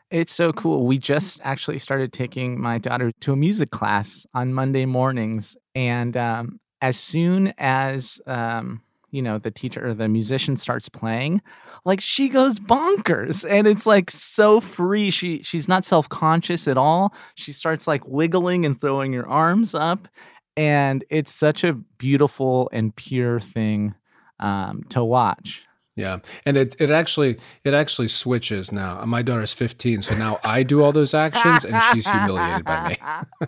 It's 0.09 0.33
so 0.33 0.51
cool. 0.51 0.85
We 0.85 0.97
just 0.97 1.39
actually 1.45 1.79
started 1.79 2.11
taking 2.11 2.59
my 2.59 2.77
daughter 2.77 3.13
to 3.21 3.31
a 3.31 3.37
music 3.37 3.71
class 3.71 4.27
on 4.33 4.53
Monday 4.53 4.85
mornings. 4.85 5.55
And 5.73 6.17
um, 6.17 6.59
as 6.81 6.99
soon 6.99 7.53
as, 7.57 8.19
um, 8.27 8.81
you 9.11 9.21
know, 9.21 9.37
the 9.37 9.49
teacher 9.49 9.87
or 9.87 9.93
the 9.93 10.09
musician 10.09 10.57
starts 10.57 10.89
playing, 10.89 11.41
like 11.85 12.01
she 12.01 12.27
goes 12.27 12.59
bonkers 12.59 13.49
and 13.49 13.67
it's 13.67 13.85
like 13.85 14.11
so 14.11 14.59
free. 14.59 15.09
She 15.09 15.41
she's 15.41 15.69
not 15.69 15.85
self-conscious 15.85 16.67
at 16.67 16.77
all. 16.77 17.13
She 17.35 17.53
starts 17.53 17.87
like 17.87 18.05
wiggling 18.05 18.65
and 18.65 18.79
throwing 18.79 19.13
her 19.13 19.25
arms 19.25 19.73
up. 19.73 20.09
And 20.57 21.03
it's 21.09 21.33
such 21.33 21.63
a 21.63 21.73
beautiful 21.73 22.69
and 22.73 22.95
pure 22.95 23.39
thing 23.39 23.95
um, 24.39 24.83
to 24.89 25.03
watch. 25.03 25.63
Yeah, 25.95 26.19
and 26.45 26.55
it 26.55 26.75
it 26.79 26.89
actually 26.89 27.37
it 27.65 27.73
actually 27.73 28.07
switches 28.07 28.71
now. 28.71 29.03
My 29.03 29.21
daughter's 29.21 29.51
15, 29.51 30.03
so 30.03 30.17
now 30.17 30.39
I 30.43 30.63
do 30.63 30.81
all 30.81 30.93
those 30.93 31.13
actions, 31.13 31.65
and 31.65 31.75
she's 31.91 32.07
humiliated 32.07 32.63
by 32.63 32.97
me. 33.41 33.47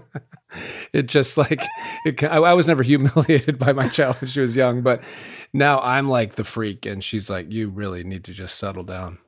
it 0.93 1.07
just 1.07 1.37
like 1.37 1.63
it, 2.05 2.21
I, 2.21 2.37
I 2.37 2.53
was 2.53 2.67
never 2.67 2.83
humiliated 2.83 3.57
by 3.57 3.71
my 3.71 3.87
child 3.87 4.17
when 4.17 4.29
she 4.29 4.41
was 4.41 4.57
young, 4.57 4.81
but 4.81 5.01
now 5.53 5.79
I'm 5.79 6.09
like 6.09 6.35
the 6.35 6.43
freak, 6.43 6.85
and 6.85 7.01
she's 7.01 7.29
like, 7.29 7.49
"You 7.49 7.69
really 7.69 8.03
need 8.03 8.25
to 8.25 8.33
just 8.33 8.57
settle 8.57 8.83
down." 8.83 9.19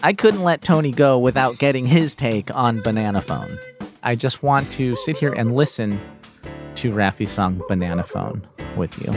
I 0.00 0.12
couldn't 0.12 0.44
let 0.44 0.62
Tony 0.62 0.92
go 0.92 1.18
without 1.18 1.58
getting 1.58 1.84
his 1.84 2.14
take 2.14 2.54
on 2.54 2.80
Banana 2.80 3.20
Phone. 3.20 3.58
I 4.04 4.14
just 4.14 4.44
want 4.44 4.70
to 4.72 4.94
sit 4.96 5.16
here 5.16 5.32
and 5.32 5.56
listen 5.56 6.00
to 6.78 6.92
Raffi's 6.92 7.32
song 7.32 7.60
Banana 7.66 8.04
Phone 8.04 8.46
with 8.76 9.04
you. 9.04 9.12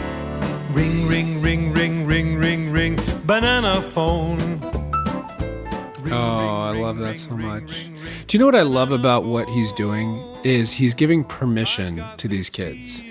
Ring, 0.73 1.07
ring, 1.07 1.43
ring, 1.43 1.71
ring, 1.71 2.07
ring, 2.07 2.37
ring, 2.39 2.71
ring, 2.71 2.99
banana 3.25 3.79
phone. 3.83 4.59
Oh, 6.11 6.61
I 6.63 6.71
love 6.71 6.97
that 6.97 7.19
so 7.19 7.37
much. 7.37 7.87
Do 8.25 8.35
you 8.35 8.39
know 8.39 8.47
what 8.47 8.55
I 8.55 8.63
love 8.63 8.91
about 8.91 9.25
what 9.25 9.47
he's 9.47 9.71
doing? 9.73 10.19
Is 10.43 10.71
he's 10.71 10.95
giving 10.95 11.23
permission 11.23 12.03
to 12.17 12.27
these 12.27 12.49
kids. 12.49 13.03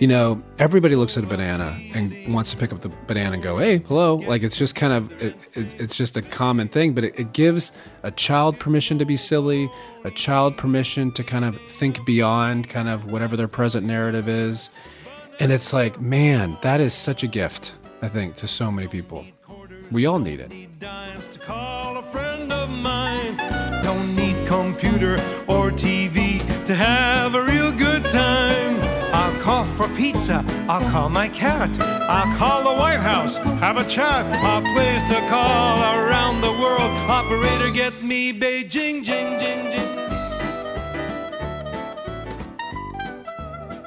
You 0.00 0.06
know, 0.06 0.42
everybody 0.58 0.96
looks 0.96 1.18
at 1.18 1.24
a 1.24 1.26
banana 1.26 1.78
and 1.94 2.32
wants 2.32 2.50
to 2.50 2.56
pick 2.56 2.72
up 2.72 2.80
the 2.80 2.88
banana 3.06 3.34
and 3.34 3.42
go, 3.42 3.58
hey, 3.58 3.76
hello. 3.76 4.16
Like 4.16 4.42
it's 4.42 4.56
just 4.56 4.74
kind 4.74 4.94
of, 4.94 5.12
it, 5.22 5.56
it, 5.58 5.78
it's 5.78 5.94
just 5.94 6.16
a 6.16 6.22
common 6.22 6.68
thing, 6.68 6.94
but 6.94 7.04
it, 7.04 7.20
it 7.20 7.32
gives 7.34 7.70
a 8.02 8.10
child 8.10 8.58
permission 8.58 8.98
to 8.98 9.04
be 9.04 9.18
silly, 9.18 9.70
a 10.04 10.10
child 10.10 10.56
permission 10.56 11.12
to 11.12 11.22
kind 11.22 11.44
of 11.44 11.60
think 11.72 12.02
beyond 12.06 12.70
kind 12.70 12.88
of 12.88 13.12
whatever 13.12 13.36
their 13.36 13.46
present 13.46 13.86
narrative 13.86 14.26
is. 14.26 14.70
And 15.38 15.52
it's 15.52 15.74
like, 15.74 16.00
man, 16.00 16.56
that 16.62 16.80
is 16.80 16.94
such 16.94 17.22
a 17.22 17.26
gift, 17.26 17.74
I 18.00 18.08
think, 18.08 18.36
to 18.36 18.48
so 18.48 18.72
many 18.72 18.88
people. 18.88 19.26
We 19.92 20.06
all 20.06 20.18
need 20.18 20.40
it. 20.40 20.50
Don't 23.82 24.16
need 24.16 24.46
computer 24.46 25.14
or 25.46 25.70
TV 25.70 26.64
to 26.64 26.74
have 26.74 27.34
a 27.34 27.49
for 29.80 29.88
pizza. 29.94 30.44
I'll 30.68 30.86
call 30.90 31.08
my 31.08 31.28
cat. 31.28 31.70
I'll 31.80 32.36
call 32.36 32.62
the 32.64 32.78
White 32.78 33.00
House. 33.00 33.38
Have 33.38 33.78
a 33.78 33.84
chat. 33.84 34.26
I'll 34.44 34.60
place 34.74 35.10
a 35.10 35.26
call 35.28 35.80
around 35.98 36.42
the 36.42 36.52
world. 36.52 37.10
Operator, 37.10 37.70
get 37.70 38.02
me 38.02 38.30
Beijing, 38.30 39.02
jing, 39.02 39.38
jing, 39.38 39.70
jing. 39.72 39.80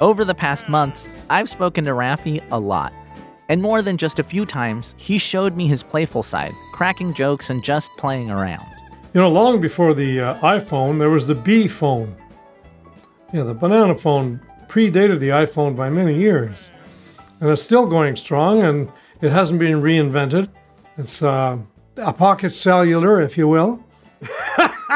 Over 0.00 0.24
the 0.24 0.34
past 0.34 0.68
months, 0.68 1.08
I've 1.30 1.48
spoken 1.48 1.84
to 1.84 1.92
Raffi 1.92 2.42
a 2.50 2.58
lot. 2.58 2.92
And 3.48 3.62
more 3.62 3.80
than 3.80 3.96
just 3.96 4.18
a 4.18 4.24
few 4.24 4.44
times, 4.44 4.96
he 4.98 5.16
showed 5.18 5.56
me 5.56 5.68
his 5.68 5.84
playful 5.84 6.24
side, 6.24 6.52
cracking 6.72 7.14
jokes 7.14 7.50
and 7.50 7.62
just 7.62 7.92
playing 7.98 8.32
around. 8.32 8.66
You 9.12 9.20
know, 9.20 9.30
long 9.30 9.60
before 9.60 9.94
the 9.94 10.20
uh, 10.20 10.40
iPhone, 10.40 10.98
there 10.98 11.10
was 11.10 11.28
the 11.28 11.36
B 11.36 11.68
phone. 11.68 12.16
You 13.32 13.40
know, 13.40 13.46
the 13.46 13.54
banana 13.54 13.94
phone 13.94 14.40
predated 14.74 15.20
the 15.20 15.28
iPhone 15.28 15.76
by 15.76 15.88
many 15.88 16.18
years. 16.18 16.72
And 17.38 17.48
it's 17.48 17.62
still 17.62 17.86
going 17.86 18.16
strong 18.16 18.64
and 18.64 18.90
it 19.20 19.30
hasn't 19.30 19.60
been 19.60 19.80
reinvented. 19.80 20.48
It's 20.98 21.22
uh, 21.22 21.58
a 21.96 22.12
pocket 22.12 22.52
cellular, 22.52 23.20
if 23.20 23.38
you 23.38 23.46
will. 23.46 23.84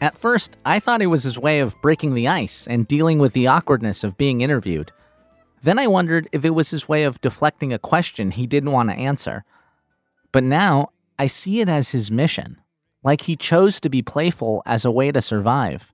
At 0.00 0.16
first, 0.16 0.56
I 0.64 0.80
thought 0.80 1.02
it 1.02 1.08
was 1.08 1.24
his 1.24 1.38
way 1.38 1.60
of 1.60 1.76
breaking 1.82 2.14
the 2.14 2.26
ice 2.26 2.66
and 2.66 2.88
dealing 2.88 3.18
with 3.18 3.34
the 3.34 3.48
awkwardness 3.48 4.02
of 4.02 4.16
being 4.16 4.40
interviewed. 4.40 4.90
Then 5.60 5.78
I 5.78 5.88
wondered 5.88 6.30
if 6.32 6.46
it 6.46 6.54
was 6.54 6.70
his 6.70 6.88
way 6.88 7.02
of 7.02 7.20
deflecting 7.20 7.70
a 7.70 7.78
question 7.78 8.30
he 8.30 8.46
didn't 8.46 8.72
want 8.72 8.88
to 8.88 8.96
answer. 8.96 9.44
But 10.32 10.42
now, 10.42 10.88
I 11.18 11.26
see 11.26 11.60
it 11.60 11.68
as 11.68 11.90
his 11.90 12.10
mission, 12.10 12.62
like 13.04 13.20
he 13.22 13.36
chose 13.36 13.78
to 13.82 13.90
be 13.90 14.00
playful 14.00 14.62
as 14.64 14.86
a 14.86 14.90
way 14.90 15.12
to 15.12 15.20
survive. 15.20 15.92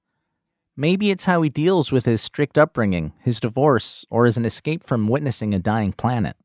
Maybe 0.81 1.11
it's 1.11 1.25
how 1.25 1.43
he 1.43 1.51
deals 1.51 1.91
with 1.91 2.05
his 2.05 2.23
strict 2.23 2.57
upbringing, 2.57 3.13
his 3.25 3.41
divorce, 3.41 4.07
or 4.11 4.27
as 4.27 4.37
an 4.37 4.45
escape 4.45 4.85
from 4.85 5.09
witnessing 5.09 5.53
a 5.53 5.59
dying 5.59 5.93
planet. 5.93 6.37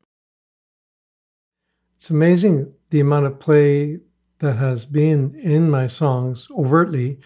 It's 1.98 2.10
amazing 2.10 2.72
the 2.90 2.98
amount 2.98 3.26
of 3.26 3.38
play 3.38 4.00
that 4.40 4.56
has 4.56 4.86
been 4.86 5.38
in 5.38 5.70
my 5.70 5.86
songs 5.86 6.48
overtly. 6.50 7.20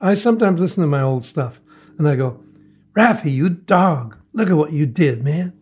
I 0.00 0.14
sometimes 0.14 0.62
listen 0.62 0.80
to 0.80 0.86
my 0.86 1.02
old 1.02 1.26
stuff 1.26 1.60
and 1.98 2.08
I 2.08 2.16
go, 2.16 2.42
Raffi, 2.96 3.30
you 3.30 3.50
dog, 3.50 4.16
look 4.32 4.48
at 4.48 4.56
what 4.56 4.72
you 4.72 4.86
did, 4.86 5.22
man. 5.22 5.52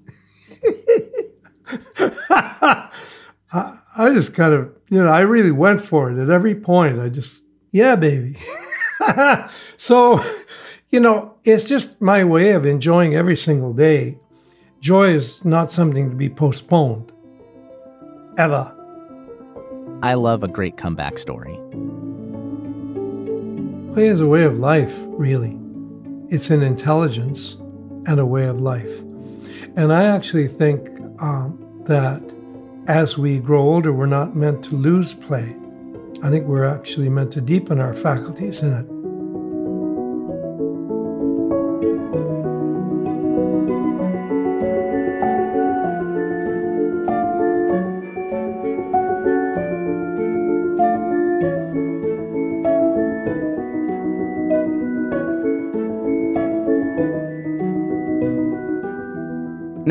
I, 1.99 2.89
I 3.97 4.15
just 4.15 4.33
kind 4.33 4.55
of, 4.55 4.73
you 4.91 5.03
know, 5.03 5.11
I 5.11 5.23
really 5.23 5.51
went 5.51 5.81
for 5.81 6.13
it 6.13 6.23
at 6.23 6.31
every 6.31 6.55
point. 6.55 7.01
I 7.01 7.09
just, 7.09 7.43
yeah, 7.73 7.97
baby. 7.97 8.39
so, 9.77 10.23
you 10.95 11.01
know, 11.01 11.35
it's 11.43 11.65
just 11.65 12.01
my 12.01 12.23
way 12.23 12.53
of 12.53 12.65
enjoying 12.65 13.17
every 13.17 13.37
single 13.37 13.73
day. 13.73 14.17
Joy 14.79 15.13
is 15.13 15.45
not 15.45 15.69
something 15.69 16.09
to 16.09 16.15
be 16.15 16.29
postponed, 16.29 17.11
ever. 18.39 18.73
I 20.05 20.15
love 20.15 20.45
a 20.45 20.49
great 20.49 20.77
comeback 20.77 21.19
story. 21.19 21.59
Play 23.93 24.07
is 24.07 24.21
a 24.21 24.29
way 24.29 24.45
of 24.45 24.61
life, 24.61 24.95
really. 25.09 25.59
It's 26.29 26.51
an 26.51 26.63
intelligence 26.63 27.57
and 28.07 28.21
a 28.21 28.27
way 28.27 28.47
of 28.47 28.61
life. 28.61 29.01
And 29.75 29.93
I 29.93 30.05
actually 30.05 30.47
think 30.47 30.89
um, 31.21 31.59
that 31.89 32.23
as 32.87 33.19
we 33.19 33.39
grow 33.39 33.63
older, 33.63 33.93
we're 33.93 34.07
not 34.07 34.37
meant 34.37 34.63
to 34.67 34.77
lose 34.77 35.13
play. 35.13 35.57
I 36.23 36.31
think 36.31 36.47
we're 36.47 36.73
actually 36.73 37.09
meant 37.09 37.33
to 37.33 37.41
deepen 37.41 37.81
our 37.81 37.95
faculties 37.95 38.61
in 38.61 38.73
it. 38.73 38.94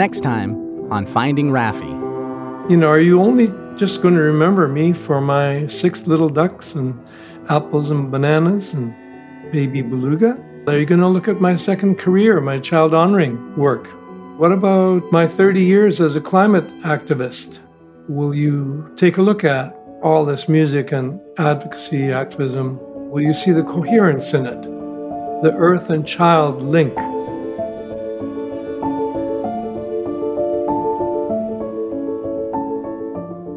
Next 0.03 0.19
time 0.19 0.51
on 0.91 1.05
Finding 1.05 1.51
Raffi. 1.51 1.89
You 2.69 2.75
know, 2.75 2.89
are 2.89 2.99
you 2.99 3.21
only 3.21 3.47
just 3.77 4.01
going 4.01 4.15
to 4.15 4.19
remember 4.19 4.67
me 4.67 4.91
for 4.91 5.21
my 5.21 5.65
six 5.67 6.07
little 6.07 6.27
ducks 6.27 6.75
and 6.75 6.93
apples 7.47 7.89
and 7.89 8.11
bananas 8.11 8.73
and 8.73 8.93
baby 9.53 9.81
beluga? 9.81 10.43
Are 10.67 10.77
you 10.77 10.85
going 10.85 10.99
to 10.99 11.07
look 11.07 11.29
at 11.29 11.39
my 11.39 11.55
second 11.55 11.99
career, 11.99 12.41
my 12.41 12.59
child 12.59 12.93
honoring 12.93 13.55
work? 13.55 13.87
What 14.37 14.51
about 14.51 15.09
my 15.13 15.25
30 15.25 15.63
years 15.63 16.01
as 16.01 16.17
a 16.17 16.21
climate 16.21 16.67
activist? 16.81 17.61
Will 18.09 18.35
you 18.35 18.91
take 18.97 19.15
a 19.15 19.21
look 19.21 19.45
at 19.45 19.73
all 20.01 20.25
this 20.25 20.49
music 20.49 20.91
and 20.91 21.17
advocacy 21.37 22.11
activism? 22.11 22.77
Will 23.09 23.21
you 23.21 23.33
see 23.33 23.51
the 23.51 23.63
coherence 23.63 24.33
in 24.33 24.47
it? 24.47 24.63
The 25.43 25.53
earth 25.55 25.89
and 25.89 26.05
child 26.05 26.61
link. 26.61 26.93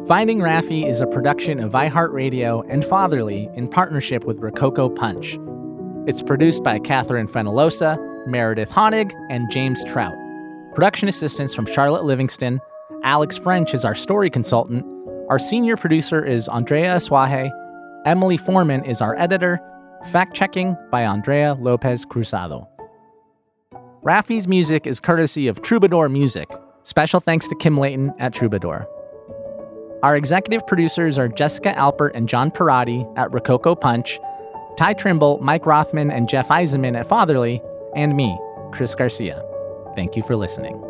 Finding 0.07 0.39
Raffi 0.39 0.87
is 0.87 1.01
a 1.01 1.07
production 1.07 1.59
of 1.59 1.73
iHeartRadio 1.73 2.65
and 2.69 2.85
Fatherly 2.85 3.49
in 3.55 3.67
partnership 3.67 4.23
with 4.23 4.39
Rococo 4.39 4.87
Punch. 4.87 5.37
It's 6.07 6.21
produced 6.21 6.63
by 6.63 6.79
Catherine 6.79 7.27
Fenelosa, 7.27 7.97
Meredith 8.25 8.71
Honig, 8.71 9.11
and 9.29 9.51
James 9.51 9.83
Trout. 9.83 10.15
Production 10.73 11.09
assistance 11.09 11.53
from 11.53 11.65
Charlotte 11.65 12.05
Livingston. 12.05 12.61
Alex 13.03 13.35
French 13.35 13.73
is 13.73 13.83
our 13.83 13.95
story 13.95 14.29
consultant. 14.29 14.85
Our 15.27 15.39
senior 15.39 15.75
producer 15.75 16.23
is 16.23 16.47
Andrea 16.47 16.95
Aswaje. 16.95 17.51
Emily 18.05 18.37
Foreman 18.37 18.85
is 18.85 19.01
our 19.01 19.13
editor. 19.19 19.59
Fact 20.09 20.33
checking 20.33 20.77
by 20.89 21.03
Andrea 21.03 21.57
Lopez 21.59 22.05
Cruzado. 22.05 22.65
Raffi's 24.05 24.47
music 24.47 24.87
is 24.87 25.01
courtesy 25.01 25.49
of 25.49 25.61
Troubadour 25.61 26.07
Music. 26.07 26.49
Special 26.83 27.19
thanks 27.19 27.49
to 27.49 27.55
Kim 27.55 27.77
Layton 27.77 28.13
at 28.19 28.33
Troubadour. 28.33 28.87
Our 30.07 30.15
executive 30.15 30.65
producers 30.65 31.17
are 31.17 31.27
Jessica 31.27 31.73
Alpert 31.73 32.11
and 32.13 32.29
John 32.29 32.49
Parati 32.49 33.05
at 33.17 33.29
Rococo 33.33 33.75
Punch, 33.75 34.21
Ty 34.77 34.93
Trimble, 34.93 35.37
Mike 35.41 35.65
Rothman, 35.65 36.11
and 36.11 36.29
Jeff 36.29 36.47
Eisenman 36.47 36.97
at 36.97 37.09
Fatherly, 37.09 37.61
and 37.93 38.15
me, 38.15 38.39
Chris 38.71 38.95
Garcia. 38.95 39.43
Thank 39.97 40.15
you 40.15 40.23
for 40.23 40.37
listening. 40.37 40.81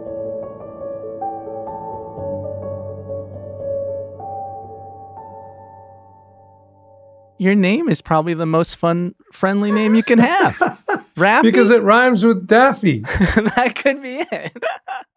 Your 7.40 7.56
name 7.56 7.90
is 7.90 8.04
probably 8.04 8.36
the 8.36 8.46
most 8.46 8.76
fun, 8.76 9.16
friendly 9.34 9.72
name 9.72 9.96
you 9.96 10.04
can 10.04 10.20
have. 10.20 10.58
Raffi? 11.18 11.42
Because 11.42 11.72
it 11.72 11.82
rhymes 11.82 12.24
with 12.24 12.46
Daffy. 12.46 13.00
that 13.00 13.74
could 13.76 14.04
be 14.04 14.18
it. 14.32 14.64